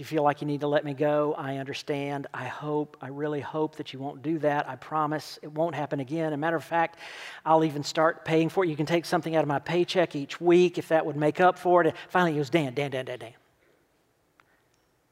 you 0.00 0.06
feel 0.06 0.22
like 0.22 0.40
you 0.40 0.46
need 0.46 0.60
to 0.60 0.66
let 0.66 0.84
me 0.84 0.94
go, 0.94 1.34
I 1.36 1.58
understand. 1.58 2.26
I 2.32 2.46
hope, 2.46 2.96
I 3.02 3.08
really 3.08 3.40
hope 3.40 3.76
that 3.76 3.92
you 3.92 3.98
won't 3.98 4.22
do 4.22 4.38
that. 4.38 4.68
I 4.68 4.76
promise 4.76 5.38
it 5.42 5.52
won't 5.52 5.74
happen 5.74 6.00
again. 6.00 6.28
As 6.28 6.32
a 6.32 6.38
matter 6.38 6.56
of 6.56 6.64
fact, 6.64 6.98
I'll 7.44 7.64
even 7.64 7.84
start 7.84 8.24
paying 8.24 8.48
for 8.48 8.64
it. 8.64 8.68
You 8.68 8.76
can 8.76 8.86
take 8.86 9.04
something 9.04 9.36
out 9.36 9.42
of 9.42 9.48
my 9.48 9.58
paycheck 9.58 10.16
each 10.16 10.40
week 10.40 10.78
if 10.78 10.88
that 10.88 11.04
would 11.04 11.16
make 11.16 11.38
up 11.38 11.58
for 11.58 11.82
it. 11.82 11.88
And 11.88 11.96
finally, 12.08 12.32
he 12.32 12.38
goes, 12.38 12.48
Dan, 12.48 12.72
Dan, 12.72 12.90
Dan, 12.90 13.04
Dan, 13.04 13.18
Dan. 13.18 13.32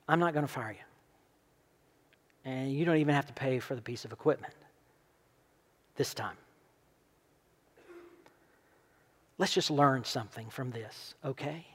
I'm 0.08 0.18
not 0.18 0.32
going 0.32 0.46
to 0.46 0.52
fire 0.52 0.72
you. 0.72 2.50
And 2.50 2.72
you 2.72 2.86
don't 2.86 2.96
even 2.96 3.14
have 3.14 3.26
to 3.26 3.34
pay 3.34 3.58
for 3.58 3.74
the 3.74 3.82
piece 3.82 4.06
of 4.06 4.12
equipment 4.12 4.54
this 5.96 6.14
time. 6.14 6.36
Let's 9.36 9.52
just 9.52 9.70
learn 9.70 10.02
something 10.04 10.48
from 10.48 10.70
this, 10.70 11.14
okay? 11.24 11.66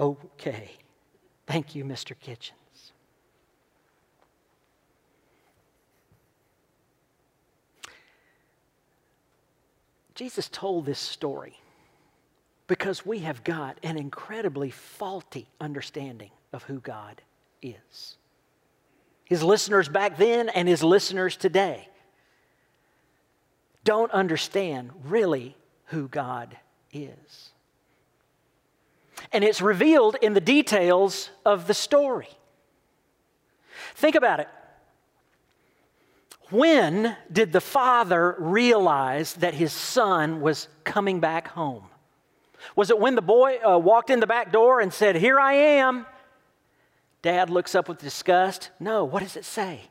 Okay. 0.00 0.70
Thank 1.46 1.74
you, 1.74 1.84
Mr. 1.84 2.18
Kitchens. 2.18 2.56
Jesus 10.14 10.48
told 10.48 10.84
this 10.84 10.98
story 10.98 11.58
because 12.66 13.06
we 13.06 13.20
have 13.20 13.42
got 13.42 13.78
an 13.82 13.96
incredibly 13.96 14.70
faulty 14.70 15.48
understanding 15.60 16.30
of 16.52 16.62
who 16.64 16.78
God 16.78 17.22
is. 17.62 18.16
His 19.24 19.42
listeners 19.42 19.88
back 19.88 20.18
then 20.18 20.48
and 20.50 20.68
his 20.68 20.82
listeners 20.82 21.36
today 21.36 21.88
don't 23.82 24.12
understand 24.12 24.90
really 25.04 25.56
who 25.86 26.06
God 26.06 26.56
is. 26.92 27.50
And 29.32 29.44
it's 29.44 29.60
revealed 29.60 30.16
in 30.20 30.34
the 30.34 30.40
details 30.40 31.30
of 31.44 31.66
the 31.66 31.74
story. 31.74 32.28
Think 33.94 34.14
about 34.14 34.40
it. 34.40 34.48
When 36.50 37.16
did 37.30 37.52
the 37.52 37.60
father 37.60 38.34
realize 38.38 39.34
that 39.34 39.54
his 39.54 39.72
son 39.72 40.40
was 40.40 40.68
coming 40.84 41.20
back 41.20 41.48
home? 41.48 41.84
Was 42.76 42.90
it 42.90 42.98
when 42.98 43.14
the 43.14 43.22
boy 43.22 43.58
uh, 43.58 43.78
walked 43.78 44.10
in 44.10 44.20
the 44.20 44.26
back 44.26 44.52
door 44.52 44.80
and 44.80 44.92
said, 44.92 45.16
Here 45.16 45.38
I 45.38 45.52
am? 45.52 46.06
Dad 47.22 47.50
looks 47.50 47.74
up 47.74 47.88
with 47.88 47.98
disgust. 47.98 48.70
No, 48.80 49.04
what 49.04 49.22
does 49.22 49.36
it 49.36 49.44
say? 49.44 49.82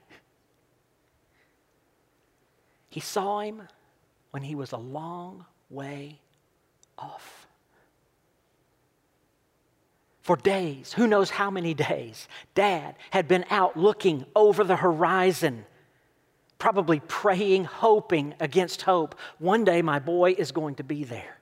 He 2.90 3.00
saw 3.00 3.40
him 3.40 3.62
when 4.32 4.44
he 4.44 4.56
was 4.56 4.72
a 4.72 4.78
long 4.78 5.46
way 5.70 6.20
off. 6.98 7.39
For 10.30 10.36
days, 10.36 10.94
who 10.94 11.08
knows 11.08 11.32
how 11.32 11.50
many 11.50 11.74
days, 11.74 12.28
Dad 12.54 12.94
had 13.10 13.28
been 13.28 13.46
out 13.50 13.76
looking 13.76 14.28
over 14.36 14.64
the 14.64 14.76
horizon, 14.76 15.66
probably 16.60 17.00
praying, 17.00 17.64
hoping 17.64 18.36
against 18.40 18.84
hope. 18.84 19.16
One 19.40 19.64
day 19.64 19.82
my 19.82 19.98
boy 19.98 20.36
is 20.38 20.52
going 20.52 20.76
to 20.76 20.84
be 20.84 21.04
there. 21.04 21.40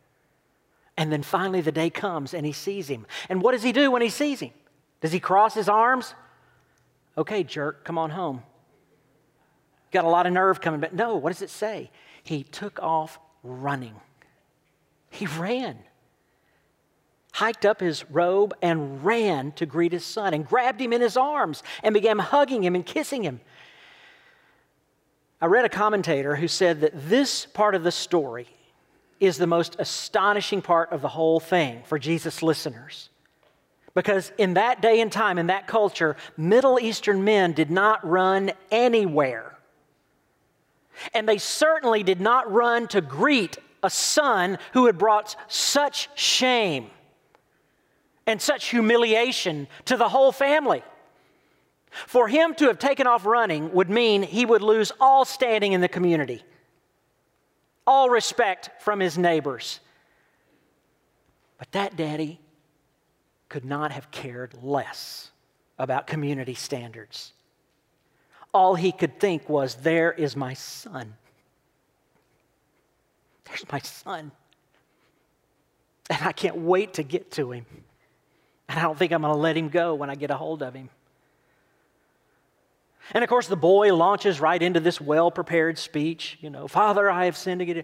And 0.95 1.11
then 1.11 1.21
finally 1.21 1.59
the 1.59 1.73
day 1.73 1.89
comes 1.89 2.33
and 2.33 2.45
he 2.45 2.53
sees 2.53 2.87
him. 2.87 3.05
And 3.27 3.41
what 3.41 3.51
does 3.51 3.63
he 3.63 3.73
do 3.73 3.91
when 3.91 4.01
he 4.01 4.07
sees 4.07 4.39
him? 4.39 4.51
Does 5.01 5.11
he 5.11 5.19
cross 5.19 5.53
his 5.53 5.67
arms? 5.67 6.15
Okay, 7.17 7.43
jerk, 7.43 7.83
come 7.83 7.97
on 7.97 8.11
home. 8.11 8.41
Got 9.91 10.05
a 10.05 10.09
lot 10.09 10.27
of 10.27 10.31
nerve 10.31 10.61
coming 10.61 10.79
back. 10.79 10.93
No, 10.93 11.17
what 11.17 11.33
does 11.33 11.41
it 11.41 11.49
say? 11.49 11.91
he 12.23 12.43
took 12.43 12.81
off 12.81 13.19
running. 13.43 13.95
He 15.09 15.25
ran, 15.25 15.77
hiked 17.37 17.67
up 17.67 17.79
his 17.79 18.03
robe, 18.09 18.51
and 18.63 19.05
ran 19.05 19.51
to 19.51 19.63
greet 19.63 19.91
his 19.91 20.03
son 20.03 20.33
and 20.33 20.47
grabbed 20.47 20.81
him 20.81 20.91
in 20.91 21.01
his 21.01 21.15
arms 21.15 21.61
and 21.83 21.93
began 21.93 22.17
hugging 22.17 22.63
him 22.63 22.73
and 22.73 22.83
kissing 22.83 23.21
him. 23.21 23.39
I 25.39 25.45
read 25.45 25.63
a 25.63 25.69
commentator 25.69 26.35
who 26.35 26.47
said 26.47 26.81
that 26.81 26.93
this 26.95 27.45
part 27.45 27.75
of 27.75 27.83
the 27.83 27.91
story 27.91 28.47
is 29.19 29.37
the 29.37 29.45
most 29.45 29.75
astonishing 29.77 30.63
part 30.63 30.91
of 30.91 31.03
the 31.03 31.09
whole 31.09 31.39
thing 31.39 31.83
for 31.85 31.99
Jesus' 31.99 32.41
listeners. 32.41 33.09
Because 33.93 34.31
in 34.39 34.55
that 34.55 34.81
day 34.81 34.99
and 34.99 35.11
time, 35.11 35.37
in 35.37 35.45
that 35.45 35.67
culture, 35.67 36.15
Middle 36.37 36.79
Eastern 36.79 37.23
men 37.23 37.53
did 37.53 37.69
not 37.69 38.03
run 38.03 38.51
anywhere. 38.71 39.55
And 41.13 41.29
they 41.29 41.37
certainly 41.37 42.01
did 42.01 42.19
not 42.19 42.51
run 42.51 42.87
to 42.87 42.99
greet 43.01 43.59
a 43.83 43.91
son 43.91 44.57
who 44.73 44.87
had 44.87 44.97
brought 44.97 45.35
such 45.47 46.09
shame 46.15 46.89
and 48.27 48.41
such 48.41 48.67
humiliation 48.67 49.67
to 49.85 49.97
the 49.97 50.09
whole 50.09 50.31
family. 50.31 50.83
For 51.89 52.27
him 52.27 52.53
to 52.55 52.65
have 52.65 52.77
taken 52.77 53.07
off 53.07 53.25
running 53.25 53.73
would 53.73 53.89
mean 53.89 54.21
he 54.21 54.45
would 54.45 54.61
lose 54.61 54.91
all 54.99 55.25
standing 55.25 55.71
in 55.71 55.81
the 55.81 55.87
community, 55.87 56.43
all 57.87 58.09
respect 58.09 58.69
from 58.81 58.99
his 58.99 59.17
neighbors. 59.17 59.79
But 61.57 61.71
that 61.71 61.95
daddy 61.95 62.39
could 63.49 63.65
not 63.65 63.93
have 63.93 64.11
cared 64.11 64.53
less 64.61 65.31
about 65.79 66.05
community 66.05 66.53
standards. 66.53 67.33
all 68.53 68.75
he 68.75 68.91
could 68.91 69.19
think 69.19 69.47
was, 69.47 69.75
There 69.75 70.11
is 70.11 70.35
my 70.35 70.53
son. 70.53 71.13
There's 73.45 73.65
my 73.71 73.79
son. 73.79 74.31
And 76.09 76.19
I 76.23 76.31
can't 76.31 76.57
wait 76.57 76.95
to 76.95 77.03
get 77.03 77.31
to 77.31 77.51
him. 77.51 77.65
And 78.69 78.79
I 78.79 78.81
don't 78.81 78.97
think 78.97 79.11
I'm 79.11 79.21
going 79.21 79.33
to 79.33 79.39
let 79.39 79.55
him 79.55 79.69
go 79.69 79.95
when 79.95 80.09
I 80.09 80.15
get 80.15 80.31
a 80.31 80.35
hold 80.35 80.61
of 80.61 80.73
him. 80.73 80.89
And 83.13 83.23
of 83.23 83.29
course, 83.29 83.47
the 83.47 83.55
boy 83.55 83.95
launches 83.95 84.41
right 84.41 84.61
into 84.61 84.79
this 84.79 84.99
well 84.99 85.31
prepared 85.31 85.77
speech. 85.77 86.37
You 86.41 86.49
know, 86.49 86.67
Father, 86.67 87.09
I 87.09 87.25
have 87.25 87.37
sinned 87.37 87.61
against. 87.61 87.77
you. 87.77 87.83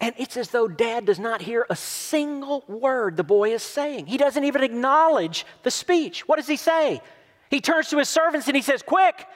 And 0.00 0.14
it's 0.16 0.38
as 0.38 0.48
though 0.48 0.66
dad 0.66 1.04
does 1.04 1.18
not 1.18 1.42
hear 1.42 1.66
a 1.68 1.76
single 1.76 2.64
word 2.66 3.18
the 3.18 3.24
boy 3.24 3.52
is 3.52 3.62
saying. 3.62 4.06
He 4.06 4.16
doesn't 4.16 4.44
even 4.44 4.62
acknowledge 4.62 5.44
the 5.62 5.70
speech. 5.70 6.26
What 6.26 6.36
does 6.36 6.46
he 6.46 6.56
say? 6.56 7.02
He 7.50 7.60
turns 7.60 7.90
to 7.90 7.98
his 7.98 8.08
servants 8.08 8.46
and 8.46 8.56
he 8.56 8.62
says, 8.62 8.82
Quick, 8.82 9.26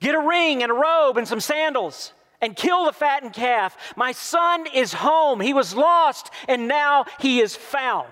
get 0.00 0.16
a 0.16 0.20
ring 0.20 0.64
and 0.64 0.72
a 0.72 0.74
robe 0.74 1.18
and 1.18 1.28
some 1.28 1.38
sandals 1.38 2.12
and 2.40 2.56
kill 2.56 2.86
the 2.86 2.92
fattened 2.92 3.32
calf. 3.32 3.76
My 3.94 4.10
son 4.10 4.66
is 4.74 4.92
home. 4.92 5.38
He 5.38 5.54
was 5.54 5.76
lost 5.76 6.30
and 6.48 6.66
now 6.66 7.04
he 7.20 7.40
is 7.40 7.54
found. 7.54 8.08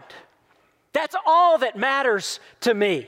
That's 0.93 1.15
all 1.27 1.59
that 1.59 1.77
matters 1.77 2.41
to 2.61 2.75
me. 2.75 3.07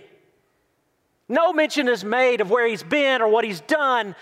No 1.28 1.52
mention 1.52 1.88
is 1.88 2.04
made 2.04 2.40
of 2.40 2.50
where 2.50 2.66
he's 2.66 2.82
been 2.82 3.22
or 3.22 3.28
what 3.28 3.44
he's 3.44 3.60
done 3.62 4.14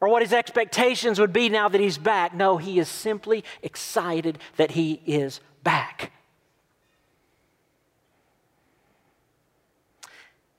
or 0.00 0.08
what 0.08 0.22
his 0.22 0.32
expectations 0.32 1.18
would 1.18 1.32
be 1.32 1.48
now 1.48 1.68
that 1.68 1.80
he's 1.80 1.98
back. 1.98 2.34
No, 2.34 2.56
he 2.56 2.78
is 2.78 2.88
simply 2.88 3.44
excited 3.62 4.38
that 4.56 4.72
he 4.72 5.00
is 5.06 5.40
back. 5.62 6.12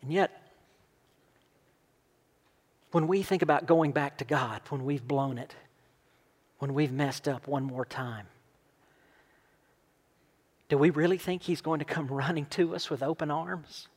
And 0.01 0.11
yet, 0.11 0.41
when 2.91 3.07
we 3.07 3.23
think 3.23 3.41
about 3.41 3.65
going 3.65 3.91
back 3.91 4.17
to 4.17 4.25
God, 4.25 4.61
when 4.69 4.85
we've 4.85 5.05
blown 5.05 5.37
it, 5.37 5.55
when 6.59 6.73
we've 6.73 6.91
messed 6.91 7.27
up 7.27 7.47
one 7.47 7.63
more 7.63 7.85
time, 7.85 8.27
do 10.73 10.79
we 10.79 10.89
really 10.89 11.19
think 11.19 11.43
He's 11.43 11.61
going 11.61 11.77
to 11.77 11.85
come 11.85 12.07
running 12.11 12.47
to 12.47 12.73
us 12.73 12.89
with 12.89 13.03
open 13.03 13.29
arms? 13.29 13.87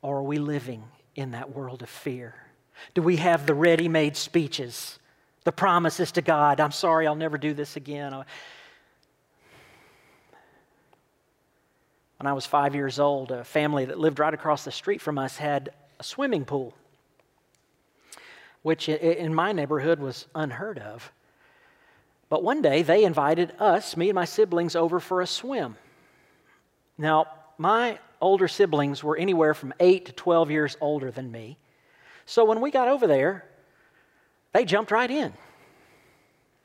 Or 0.00 0.18
are 0.18 0.22
we 0.22 0.38
living 0.38 0.84
in 1.16 1.32
that 1.32 1.52
world 1.52 1.82
of 1.82 1.88
fear? 1.88 2.36
Do 2.94 3.02
we 3.02 3.16
have 3.16 3.44
the 3.44 3.52
ready 3.52 3.88
made 3.88 4.16
speeches, 4.16 5.00
the 5.42 5.50
promises 5.50 6.12
to 6.12 6.22
God? 6.22 6.60
I'm 6.60 6.70
sorry, 6.70 7.08
I'll 7.08 7.16
never 7.16 7.36
do 7.36 7.52
this 7.52 7.74
again. 7.74 8.14
Uh, 8.14 8.22
when 12.18 12.28
I 12.28 12.32
was 12.32 12.46
five 12.46 12.76
years 12.76 13.00
old, 13.00 13.32
a 13.32 13.42
family 13.42 13.86
that 13.86 13.98
lived 13.98 14.20
right 14.20 14.32
across 14.32 14.64
the 14.64 14.70
street 14.70 15.00
from 15.00 15.18
us 15.18 15.36
had 15.36 15.70
a 15.98 16.04
swimming 16.04 16.44
pool, 16.44 16.74
which 18.62 18.88
in 18.88 19.34
my 19.34 19.50
neighborhood 19.50 19.98
was 19.98 20.28
unheard 20.36 20.78
of. 20.78 21.10
But 22.28 22.42
one 22.42 22.60
day 22.62 22.82
they 22.82 23.04
invited 23.04 23.52
us, 23.58 23.96
me 23.96 24.10
and 24.10 24.14
my 24.14 24.24
siblings, 24.24 24.76
over 24.76 25.00
for 25.00 25.20
a 25.20 25.26
swim. 25.26 25.76
Now, 26.98 27.26
my 27.56 27.98
older 28.20 28.48
siblings 28.48 29.02
were 29.02 29.16
anywhere 29.16 29.54
from 29.54 29.72
8 29.80 30.06
to 30.06 30.12
12 30.12 30.50
years 30.50 30.76
older 30.80 31.10
than 31.10 31.30
me. 31.30 31.58
So 32.26 32.44
when 32.44 32.60
we 32.60 32.70
got 32.70 32.88
over 32.88 33.06
there, 33.06 33.44
they 34.52 34.64
jumped 34.64 34.90
right 34.90 35.10
in. 35.10 35.32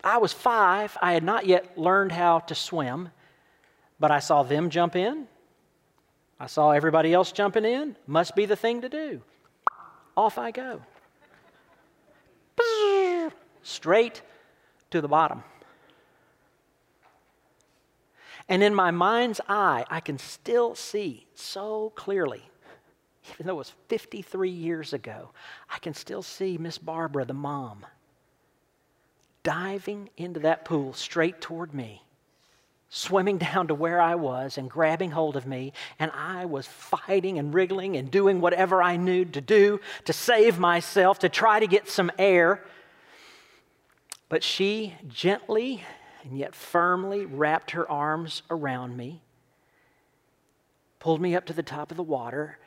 I 0.03 0.17
was 0.17 0.34
five. 0.34 0.98
I 1.01 1.13
had 1.13 1.24
not 1.24 1.46
yet 1.46 1.77
learned 1.77 2.12
how 2.12 2.39
to 2.39 2.55
swim, 2.55 3.10
but 4.00 4.12
I 4.12 4.20
saw 4.20 4.43
them 4.43 4.70
jump 4.70 4.96
in. 4.96 5.27
I 6.39 6.48
saw 6.48 6.72
everybody 6.72 7.13
else 7.13 7.32
jumping 7.32 7.63
in. 7.63 7.96
Must 8.05 8.36
be 8.36 8.46
the 8.46 8.58
thing 8.58 8.82
to 8.82 8.89
do. 8.89 9.22
Off 10.17 10.38
I 10.38 10.51
go. 10.51 10.82
Straight 13.62 14.22
to 14.91 14.99
the 14.99 15.08
bottom. 15.08 15.43
And 18.49 18.62
in 18.62 18.75
my 18.75 18.91
mind's 18.91 19.41
eye, 19.47 19.86
I 19.89 19.99
can 19.99 20.17
still 20.17 20.75
see 20.75 21.27
so 21.34 21.91
clearly 21.95 22.43
even 23.34 23.47
though 23.47 23.53
it 23.53 23.58
was 23.58 23.73
53 23.88 24.49
years 24.49 24.93
ago, 24.93 25.32
I 25.69 25.79
can 25.79 25.93
still 25.93 26.21
see 26.21 26.58
Miss 26.58 26.77
Barbara, 26.77 27.25
the 27.25 27.34
mom, 27.34 27.86
diving 29.43 30.10
into 30.17 30.41
that 30.41 30.65
pool 30.65 30.93
straight 30.93 31.41
toward 31.41 31.73
me, 31.73 32.03
swimming 32.89 33.38
down 33.53 33.67
to 33.67 33.75
where 33.75 34.01
I 34.01 34.15
was 34.15 34.58
and 34.58 34.69
grabbing 34.69 35.12
hold 35.12 35.36
of 35.36 35.45
me. 35.45 35.73
And 35.99 36.12
I 36.13 36.45
was 36.45 36.67
fighting 36.67 37.39
and 37.39 37.53
wriggling 37.53 37.97
and 37.97 38.12
doing 38.12 38.41
whatever 38.41 38.82
I 38.82 38.97
knew 38.97 39.25
to 39.25 39.41
do 39.41 39.79
to 40.06 40.13
save 40.13 40.60
myself, 40.60 41.19
to 41.19 41.29
try 41.29 41.60
to 41.60 41.67
get 41.67 41.89
some 41.89 42.12
air. 42.17 42.63
But 44.29 44.43
she 44.43 44.95
gently 45.08 45.84
and 46.23 46.38
yet 46.38 46.55
firmly 46.55 47.25
wrapped 47.25 47.71
her 47.71 47.89
arms 47.89 48.41
around 48.49 48.95
me, 48.95 49.21
pulled 50.99 51.21
me 51.21 51.36
up 51.36 51.45
to 51.45 51.53
the 51.53 51.63
top 51.63 51.91
of 51.91 51.97
the 51.97 52.03
water, 52.03 52.57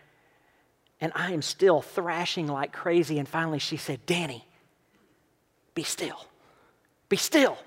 and 1.01 1.13
I 1.15 1.33
am 1.33 1.43
still 1.43 1.81
thrashing 1.81 2.47
like 2.47 2.73
crazy. 2.73 3.19
And 3.19 3.29
finally, 3.29 3.59
she 3.59 3.77
said, 3.77 4.05
Danny, 4.07 4.47
be 5.75 5.83
still. 5.83 6.27
Be 7.09 7.17
still. 7.17 7.59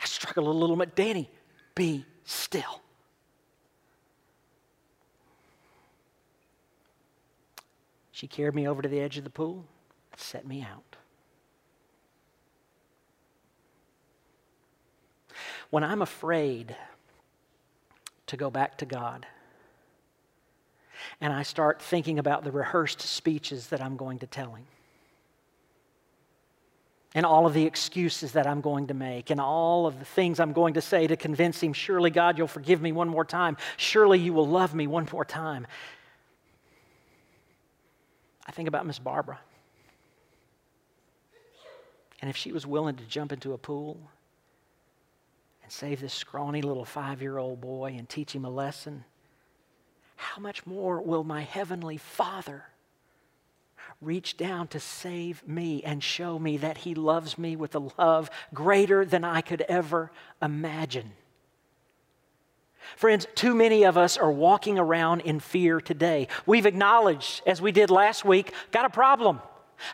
I 0.00 0.06
struggled 0.06 0.48
a 0.48 0.50
little 0.50 0.76
bit. 0.76 0.94
Danny, 0.94 1.30
be 1.74 2.04
still. 2.24 2.82
She 8.10 8.26
carried 8.26 8.54
me 8.54 8.66
over 8.66 8.80
to 8.80 8.88
the 8.88 9.00
edge 9.00 9.18
of 9.18 9.24
the 9.24 9.30
pool, 9.30 9.64
set 10.16 10.46
me 10.46 10.62
out. 10.62 10.95
When 15.70 15.84
I'm 15.84 16.02
afraid 16.02 16.76
to 18.26 18.36
go 18.36 18.50
back 18.50 18.78
to 18.78 18.86
God, 18.86 19.26
and 21.20 21.32
I 21.32 21.42
start 21.42 21.82
thinking 21.82 22.18
about 22.18 22.44
the 22.44 22.50
rehearsed 22.52 23.00
speeches 23.00 23.68
that 23.68 23.80
I'm 23.80 23.96
going 23.96 24.18
to 24.20 24.26
tell 24.26 24.52
him. 24.52 24.66
And 27.14 27.24
all 27.24 27.46
of 27.46 27.54
the 27.54 27.64
excuses 27.64 28.32
that 28.32 28.46
I'm 28.46 28.60
going 28.60 28.88
to 28.88 28.94
make, 28.94 29.30
and 29.30 29.40
all 29.40 29.86
of 29.86 29.98
the 29.98 30.04
things 30.04 30.38
I'm 30.38 30.52
going 30.52 30.74
to 30.74 30.82
say 30.82 31.06
to 31.06 31.16
convince 31.16 31.62
him, 31.62 31.72
surely, 31.72 32.10
God, 32.10 32.36
you'll 32.36 32.46
forgive 32.46 32.82
me 32.82 32.92
one 32.92 33.08
more 33.08 33.24
time. 33.24 33.56
Surely 33.76 34.18
you 34.18 34.34
will 34.34 34.46
love 34.46 34.74
me 34.74 34.86
one 34.86 35.08
more 35.10 35.24
time. 35.24 35.66
I 38.46 38.52
think 38.52 38.68
about 38.68 38.86
Miss 38.86 38.98
Barbara. 38.98 39.40
And 42.20 42.28
if 42.28 42.36
she 42.36 42.52
was 42.52 42.66
willing 42.66 42.96
to 42.96 43.04
jump 43.04 43.32
into 43.32 43.52
a 43.54 43.58
pool 43.58 43.98
and 45.66 45.72
save 45.72 46.00
this 46.00 46.14
scrawny 46.14 46.62
little 46.62 46.84
five 46.84 47.20
year 47.20 47.38
old 47.38 47.60
boy 47.60 47.96
and 47.98 48.08
teach 48.08 48.32
him 48.32 48.44
a 48.44 48.50
lesson, 48.50 49.04
how 50.14 50.40
much 50.40 50.64
more 50.64 51.02
will 51.02 51.24
my 51.24 51.42
heavenly 51.42 51.96
Father 51.96 52.62
reach 54.00 54.36
down 54.36 54.68
to 54.68 54.78
save 54.78 55.46
me 55.46 55.82
and 55.82 56.04
show 56.04 56.38
me 56.38 56.56
that 56.58 56.78
He 56.78 56.94
loves 56.94 57.36
me 57.36 57.56
with 57.56 57.74
a 57.74 57.90
love 57.98 58.30
greater 58.54 59.04
than 59.04 59.24
I 59.24 59.40
could 59.40 59.62
ever 59.62 60.12
imagine? 60.40 61.10
Friends, 62.94 63.26
too 63.34 63.52
many 63.52 63.82
of 63.82 63.98
us 63.98 64.16
are 64.16 64.30
walking 64.30 64.78
around 64.78 65.22
in 65.22 65.40
fear 65.40 65.80
today. 65.80 66.28
We've 66.46 66.66
acknowledged, 66.66 67.42
as 67.44 67.60
we 67.60 67.72
did 67.72 67.90
last 67.90 68.24
week, 68.24 68.52
got 68.70 68.84
a 68.84 68.90
problem. 68.90 69.40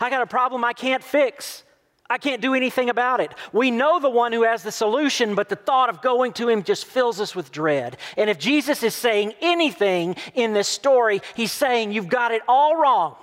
I 0.03 0.11
got 0.11 0.21
a 0.21 0.27
problem 0.27 0.65
I 0.65 0.75
can't 0.75 1.03
fix. 1.03 1.65
I 2.11 2.19
can't 2.19 2.43
do 2.43 2.55
anything 2.55 2.91
about 2.91 3.21
it. 3.21 3.33
We 3.53 3.71
know 3.71 3.99
the 3.99 4.11
one 4.11 4.33
who 4.33 4.43
has 4.43 4.63
the 4.63 4.73
solution, 4.73 5.35
but 5.35 5.49
the 5.49 5.57
thought 5.57 5.89
of 5.89 6.03
going 6.03 6.33
to 6.35 6.49
him 6.49 6.63
just 6.63 6.85
fills 6.85 7.21
us 7.21 7.35
with 7.35 7.51
dread. 7.51 7.97
And 8.19 8.29
if 8.29 8.39
Jesus 8.39 8.83
is 8.83 8.95
saying 8.95 9.33
anything 9.41 10.17
in 10.35 10.53
this 10.53 10.69
story, 10.69 11.23
he's 11.35 11.53
saying, 11.53 11.93
You've 11.93 12.09
got 12.09 12.33
it 12.33 12.43
all 12.47 12.77
wrong. 12.77 13.17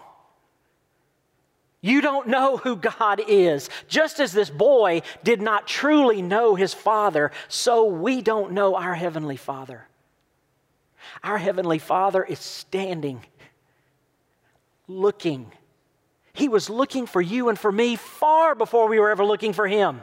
You 1.82 2.02
don't 2.02 2.28
know 2.28 2.58
who 2.58 2.76
God 2.76 3.22
is. 3.26 3.70
Just 3.88 4.20
as 4.20 4.34
this 4.34 4.50
boy 4.50 5.02
did 5.24 5.42
not 5.42 5.68
truly 5.68 6.22
know 6.22 6.56
his 6.56 6.74
father, 6.74 7.32
so 7.48 7.86
we 7.86 8.22
don't 8.22 8.52
know 8.52 8.76
our 8.76 8.96
Heavenly 8.96 9.38
Father. 9.38 9.88
Our 11.24 11.38
Heavenly 11.38 11.80
Father 11.80 12.24
is 12.24 12.40
standing, 12.40 13.24
looking 14.88 15.52
he 16.40 16.48
was 16.48 16.70
looking 16.70 17.06
for 17.06 17.22
you 17.22 17.50
and 17.50 17.60
for 17.60 17.70
me 17.70 17.98
far 17.98 18.56
before 18.56 18.88
we 18.88 18.98
were 18.98 19.10
ever 19.10 19.26
looking 19.26 19.52
for 19.52 19.68
Him. 19.68 20.02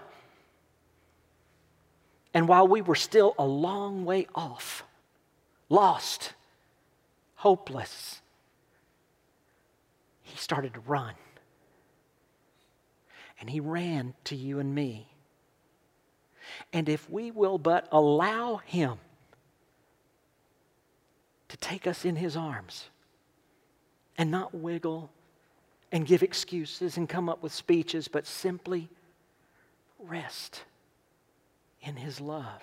And 2.35 2.47
while 2.47 2.69
we 2.69 2.83
were 2.83 2.95
still 2.95 3.35
a 3.39 3.47
long 3.47 4.05
way 4.05 4.27
off, 4.35 4.85
lost, 5.71 6.35
hopeless, 7.37 8.21
He 10.21 10.37
started 10.37 10.75
to 10.75 10.81
run. 10.81 11.15
And 13.41 13.49
He 13.49 13.59
ran 13.59 14.13
to 14.25 14.37
you 14.37 14.59
and 14.59 14.75
me. 14.75 15.09
And 16.71 16.87
if 16.87 17.09
we 17.09 17.31
will 17.31 17.57
but 17.57 17.89
allow 17.91 18.59
Him 18.59 18.99
to 21.49 21.57
take 21.57 21.87
us 21.87 22.05
in 22.05 22.17
His 22.17 22.37
arms, 22.37 22.91
and 24.19 24.31
not 24.31 24.55
wiggle 24.55 25.11
and 25.93 26.07
give 26.07 26.23
excuses 26.23 26.97
and 26.97 27.09
come 27.09 27.29
up 27.29 27.43
with 27.43 27.53
speeches, 27.53 28.09
but 28.09 28.27
simply 28.27 28.89
rest 29.99 30.63
in 31.83 31.97
His 31.97 32.21
love. 32.21 32.63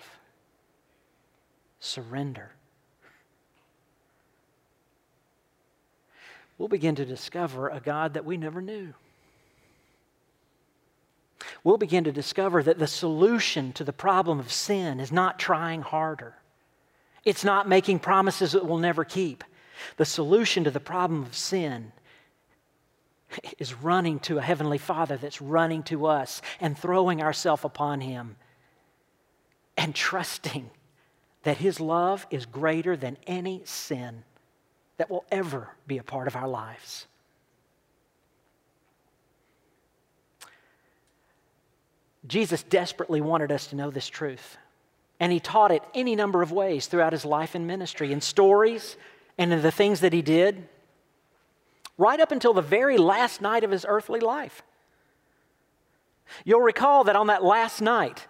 Surrender. 1.80 2.50
We'll 6.58 6.68
begin 6.68 6.94
to 6.96 7.04
discover 7.04 7.68
a 7.68 7.80
God 7.80 8.14
that 8.14 8.24
we 8.24 8.36
never 8.36 8.62
knew. 8.62 8.94
We'll 11.64 11.78
begin 11.78 12.04
to 12.04 12.12
discover 12.12 12.62
that 12.62 12.78
the 12.78 12.86
solution 12.86 13.72
to 13.72 13.84
the 13.84 13.92
problem 13.92 14.38
of 14.38 14.52
sin 14.52 15.00
is 15.00 15.10
not 15.10 15.38
trying 15.38 15.82
harder. 15.82 16.34
It's 17.24 17.44
not 17.44 17.68
making 17.68 18.00
promises 18.00 18.52
that 18.52 18.66
we'll 18.66 18.78
never 18.78 19.04
keep. 19.04 19.42
The 19.96 20.04
solution 20.04 20.64
to 20.64 20.70
the 20.70 20.80
problem 20.80 21.22
of 21.22 21.34
sin 21.34 21.92
is 23.58 23.74
running 23.74 24.18
to 24.20 24.38
a 24.38 24.42
heavenly 24.42 24.78
Father 24.78 25.16
that's 25.16 25.40
running 25.40 25.82
to 25.84 26.06
us 26.06 26.42
and 26.60 26.76
throwing 26.76 27.22
ourselves 27.22 27.64
upon 27.64 28.00
Him 28.00 28.36
and 29.76 29.94
trusting 29.94 30.70
that 31.42 31.58
His 31.58 31.80
love 31.80 32.26
is 32.30 32.46
greater 32.46 32.96
than 32.96 33.16
any 33.26 33.62
sin 33.64 34.24
that 34.96 35.10
will 35.10 35.24
ever 35.30 35.70
be 35.86 35.98
a 35.98 36.02
part 36.02 36.28
of 36.28 36.36
our 36.36 36.48
lives. 36.48 37.06
Jesus 42.26 42.62
desperately 42.62 43.20
wanted 43.20 43.52
us 43.52 43.66
to 43.68 43.76
know 43.76 43.90
this 43.90 44.08
truth. 44.08 44.56
And 45.20 45.30
he 45.32 45.40
taught 45.40 45.70
it 45.70 45.82
any 45.94 46.16
number 46.16 46.42
of 46.42 46.52
ways 46.52 46.86
throughout 46.86 47.12
his 47.12 47.24
life 47.24 47.54
and 47.54 47.66
ministry, 47.66 48.12
in 48.12 48.20
stories 48.20 48.96
and 49.38 49.52
in 49.52 49.62
the 49.62 49.70
things 49.70 50.00
that 50.00 50.12
he 50.12 50.22
did, 50.22 50.68
right 51.96 52.20
up 52.20 52.32
until 52.32 52.52
the 52.52 52.62
very 52.62 52.98
last 52.98 53.40
night 53.40 53.64
of 53.64 53.70
his 53.70 53.86
earthly 53.88 54.20
life. 54.20 54.62
You'll 56.44 56.60
recall 56.60 57.04
that 57.04 57.16
on 57.16 57.28
that 57.28 57.44
last 57.44 57.80
night, 57.80 58.26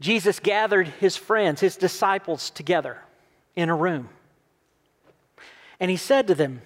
Jesus 0.00 0.38
gathered 0.38 0.88
his 0.88 1.16
friends, 1.16 1.60
his 1.60 1.76
disciples, 1.76 2.50
together 2.50 2.98
in 3.56 3.68
a 3.68 3.74
room. 3.74 4.08
And 5.80 5.90
he 5.90 5.96
said 5.96 6.26
to 6.28 6.34
them, 6.34 6.62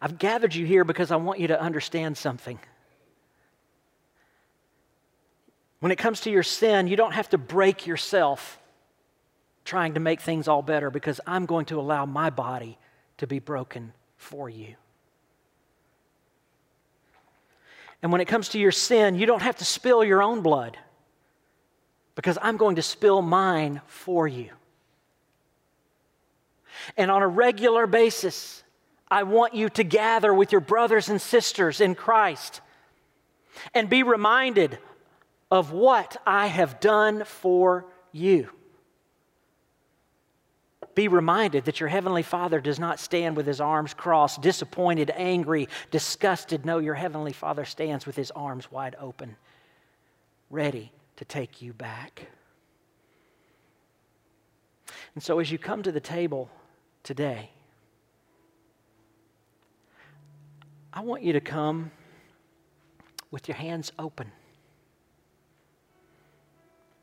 I've 0.00 0.18
gathered 0.18 0.54
you 0.54 0.66
here 0.66 0.84
because 0.84 1.10
I 1.10 1.16
want 1.16 1.40
you 1.40 1.48
to 1.48 1.60
understand 1.60 2.16
something. 2.16 2.58
When 5.80 5.92
it 5.92 5.96
comes 5.96 6.20
to 6.22 6.30
your 6.30 6.42
sin, 6.42 6.86
you 6.86 6.96
don't 6.96 7.14
have 7.14 7.28
to 7.30 7.38
break 7.38 7.86
yourself 7.86 8.58
trying 9.64 9.94
to 9.94 10.00
make 10.00 10.20
things 10.20 10.48
all 10.48 10.62
better 10.62 10.90
because 10.90 11.20
I'm 11.26 11.46
going 11.46 11.66
to 11.66 11.80
allow 11.80 12.06
my 12.06 12.30
body 12.30 12.78
to 13.18 13.26
be 13.26 13.38
broken 13.38 13.92
for 14.18 14.50
you. 14.50 14.74
And 18.02 18.12
when 18.12 18.20
it 18.20 18.26
comes 18.26 18.50
to 18.50 18.58
your 18.58 18.72
sin, 18.72 19.14
you 19.14 19.26
don't 19.26 19.42
have 19.42 19.56
to 19.56 19.64
spill 19.64 20.04
your 20.04 20.22
own 20.22 20.42
blood 20.42 20.76
because 22.14 22.38
I'm 22.40 22.56
going 22.56 22.76
to 22.76 22.82
spill 22.82 23.22
mine 23.22 23.80
for 23.86 24.28
you. 24.28 24.50
And 26.96 27.10
on 27.10 27.22
a 27.22 27.28
regular 27.28 27.86
basis, 27.86 28.62
I 29.08 29.22
want 29.24 29.54
you 29.54 29.68
to 29.70 29.82
gather 29.82 30.32
with 30.32 30.52
your 30.52 30.60
brothers 30.60 31.08
and 31.08 31.20
sisters 31.20 31.80
in 31.80 31.94
Christ 31.94 32.60
and 33.74 33.88
be 33.88 34.02
reminded 34.02 34.78
of 35.50 35.72
what 35.72 36.20
I 36.26 36.46
have 36.46 36.78
done 36.78 37.24
for 37.24 37.86
you. 38.12 38.50
Be 40.98 41.06
reminded 41.06 41.66
that 41.66 41.78
your 41.78 41.88
Heavenly 41.88 42.24
Father 42.24 42.60
does 42.60 42.80
not 42.80 42.98
stand 42.98 43.36
with 43.36 43.46
his 43.46 43.60
arms 43.60 43.94
crossed, 43.94 44.42
disappointed, 44.42 45.12
angry, 45.14 45.68
disgusted. 45.92 46.66
No, 46.66 46.78
your 46.78 46.94
Heavenly 46.94 47.32
Father 47.32 47.64
stands 47.64 48.04
with 48.04 48.16
his 48.16 48.32
arms 48.32 48.72
wide 48.72 48.96
open, 48.98 49.36
ready 50.50 50.90
to 51.14 51.24
take 51.24 51.62
you 51.62 51.72
back. 51.72 52.26
And 55.14 55.22
so, 55.22 55.38
as 55.38 55.52
you 55.52 55.56
come 55.56 55.84
to 55.84 55.92
the 55.92 56.00
table 56.00 56.50
today, 57.04 57.52
I 60.92 61.02
want 61.02 61.22
you 61.22 61.32
to 61.32 61.40
come 61.40 61.92
with 63.30 63.46
your 63.46 63.56
hands 63.56 63.92
open 64.00 64.32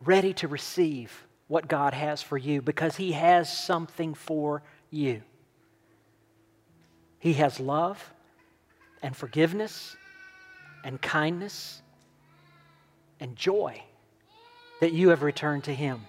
ready 0.03 0.33
to 0.33 0.49
receive 0.49 1.25
what 1.47 1.67
God 1.67 1.93
has 1.93 2.21
for 2.21 2.37
you 2.37 2.61
because 2.61 2.95
He 2.95 3.11
has 3.11 3.51
something 3.51 4.13
for 4.13 4.63
you. 4.89 5.21
He 7.19 7.33
has 7.33 7.59
love 7.59 8.13
and 9.01 9.15
forgiveness 9.15 9.95
and 10.83 11.01
kindness 11.01 11.81
and 13.19 13.35
joy 13.35 13.81
that 14.81 14.93
you 14.93 15.09
have 15.09 15.23
returned 15.23 15.63
to 15.65 15.73
Him. 15.73 16.01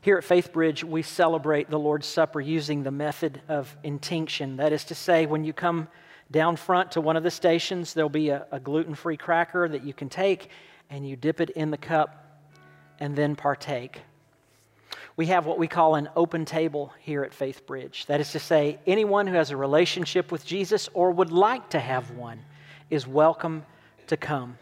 Here 0.00 0.18
at 0.18 0.24
Faith 0.24 0.52
Bridge, 0.52 0.82
we 0.82 1.02
celebrate 1.02 1.70
the 1.70 1.78
Lord's 1.78 2.08
Supper 2.08 2.40
using 2.40 2.82
the 2.82 2.90
method 2.90 3.40
of 3.48 3.76
intinction. 3.84 4.56
That 4.56 4.72
is 4.72 4.84
to 4.86 4.96
say, 4.96 5.26
when 5.26 5.44
you 5.44 5.52
come 5.52 5.86
down 6.28 6.56
front 6.56 6.92
to 6.92 7.00
one 7.00 7.16
of 7.16 7.22
the 7.22 7.30
stations, 7.30 7.94
there'll 7.94 8.10
be 8.10 8.30
a, 8.30 8.46
a 8.50 8.58
gluten 8.58 8.96
free 8.96 9.16
cracker 9.16 9.68
that 9.68 9.84
you 9.84 9.94
can 9.94 10.08
take 10.08 10.48
and 10.92 11.08
you 11.08 11.16
dip 11.16 11.40
it 11.40 11.48
in 11.50 11.70
the 11.70 11.78
cup 11.78 12.38
and 13.00 13.16
then 13.16 13.34
partake. 13.34 14.02
We 15.16 15.26
have 15.26 15.46
what 15.46 15.58
we 15.58 15.66
call 15.66 15.94
an 15.94 16.10
open 16.14 16.44
table 16.44 16.92
here 17.00 17.24
at 17.24 17.32
Faith 17.32 17.66
Bridge. 17.66 18.04
That 18.06 18.20
is 18.20 18.32
to 18.32 18.38
say, 18.38 18.78
anyone 18.86 19.26
who 19.26 19.34
has 19.34 19.50
a 19.50 19.56
relationship 19.56 20.30
with 20.30 20.44
Jesus 20.44 20.90
or 20.92 21.10
would 21.10 21.32
like 21.32 21.70
to 21.70 21.80
have 21.80 22.10
one 22.10 22.40
is 22.90 23.06
welcome 23.06 23.64
to 24.08 24.18
come. 24.18 24.58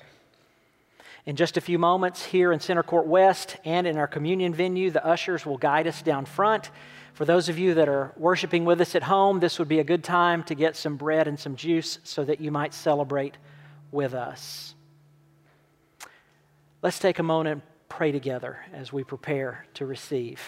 In 1.27 1.35
just 1.35 1.57
a 1.57 1.61
few 1.61 1.79
moments, 1.79 2.25
here 2.25 2.53
in 2.53 2.61
Center 2.61 2.85
Court 2.85 3.07
West 3.07 3.57
and 3.65 3.87
in 3.87 3.99
our 3.99 4.07
communion 4.07 4.55
venue, 4.55 4.91
the 4.91 5.05
ushers 5.05 5.45
will 5.45 5.59
guide 5.59 5.89
us 5.89 6.01
down 6.01 6.27
front. 6.27 6.71
For 7.13 7.25
those 7.25 7.49
of 7.49 7.59
you 7.59 7.75
that 7.75 7.89
are 7.89 8.13
worshiping 8.17 8.65
with 8.65 8.81
us 8.81 8.95
at 8.95 9.03
home, 9.03 9.41
this 9.41 9.59
would 9.59 9.69
be 9.69 9.81
a 9.81 9.85
good 9.85 10.05
time 10.05 10.45
to 10.45 10.55
get 10.55 10.77
some 10.77 10.97
bread 10.97 11.27
and 11.27 11.39
some 11.39 11.57
juice 11.57 11.99
so 12.05 12.25
that 12.25 12.41
you 12.41 12.53
might 12.53 12.73
celebrate 12.73 13.37
with 13.91 14.15
us. 14.15 14.77
Let's 16.83 16.99
take 16.99 17.19
a 17.19 17.23
moment 17.23 17.49
and 17.53 17.63
pray 17.89 18.11
together 18.11 18.59
as 18.73 18.93
we 18.93 19.05
prepare 19.05 19.67
to 19.75 19.85
receive. 19.85 20.41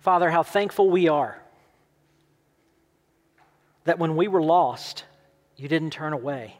Father, 0.00 0.30
how 0.30 0.42
thankful 0.42 0.90
we 0.90 1.08
are 1.08 1.40
that 3.84 3.98
when 3.98 4.16
we 4.16 4.28
were 4.28 4.42
lost, 4.42 5.04
you 5.56 5.68
didn't 5.68 5.90
turn 5.90 6.12
away. 6.12 6.56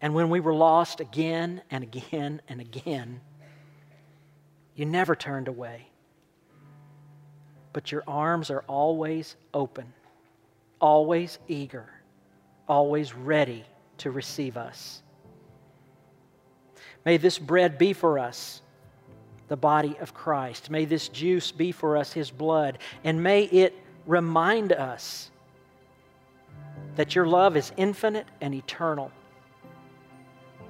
And 0.00 0.14
when 0.14 0.28
we 0.30 0.40
were 0.40 0.54
lost 0.54 1.00
again 1.00 1.62
and 1.70 1.82
again 1.82 2.40
and 2.48 2.60
again, 2.60 3.20
you 4.74 4.84
never 4.86 5.16
turned 5.16 5.48
away. 5.48 5.88
But 7.72 7.90
your 7.90 8.04
arms 8.06 8.50
are 8.50 8.64
always 8.68 9.36
open, 9.52 9.92
always 10.80 11.38
eager, 11.48 11.90
always 12.68 13.14
ready 13.14 13.64
to 13.98 14.10
receive 14.10 14.56
us. 14.56 15.02
May 17.04 17.16
this 17.16 17.38
bread 17.38 17.78
be 17.78 17.92
for 17.92 18.18
us 18.18 18.62
the 19.48 19.56
body 19.56 19.96
of 20.00 20.12
Christ. 20.12 20.70
May 20.70 20.84
this 20.84 21.08
juice 21.08 21.50
be 21.50 21.72
for 21.72 21.96
us 21.96 22.12
his 22.12 22.30
blood. 22.30 22.78
And 23.02 23.22
may 23.22 23.44
it 23.44 23.74
remind 24.06 24.72
us 24.72 25.30
that 26.96 27.14
your 27.14 27.26
love 27.26 27.56
is 27.56 27.72
infinite 27.76 28.26
and 28.40 28.54
eternal 28.54 29.10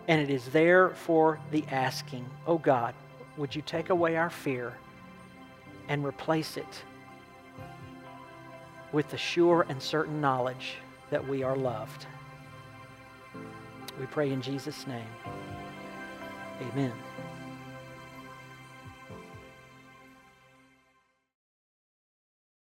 and 0.08 0.22
it 0.22 0.30
is 0.30 0.46
there 0.46 0.90
for 0.90 1.38
the 1.50 1.64
asking. 1.70 2.28
Oh 2.46 2.58
God, 2.58 2.94
would 3.36 3.54
you 3.54 3.62
take 3.62 3.90
away 3.90 4.16
our 4.16 4.30
fear 4.30 4.72
and 5.86 6.04
replace 6.04 6.56
it 6.56 6.82
with 8.90 9.08
the 9.10 9.18
sure 9.18 9.66
and 9.68 9.80
certain 9.80 10.20
knowledge 10.20 10.78
that 11.10 11.26
we 11.26 11.42
are 11.42 11.56
loved? 11.56 12.06
We 13.98 14.06
pray 14.06 14.30
in 14.30 14.40
Jesus' 14.40 14.86
name. 14.86 15.08
Amen. 16.60 16.92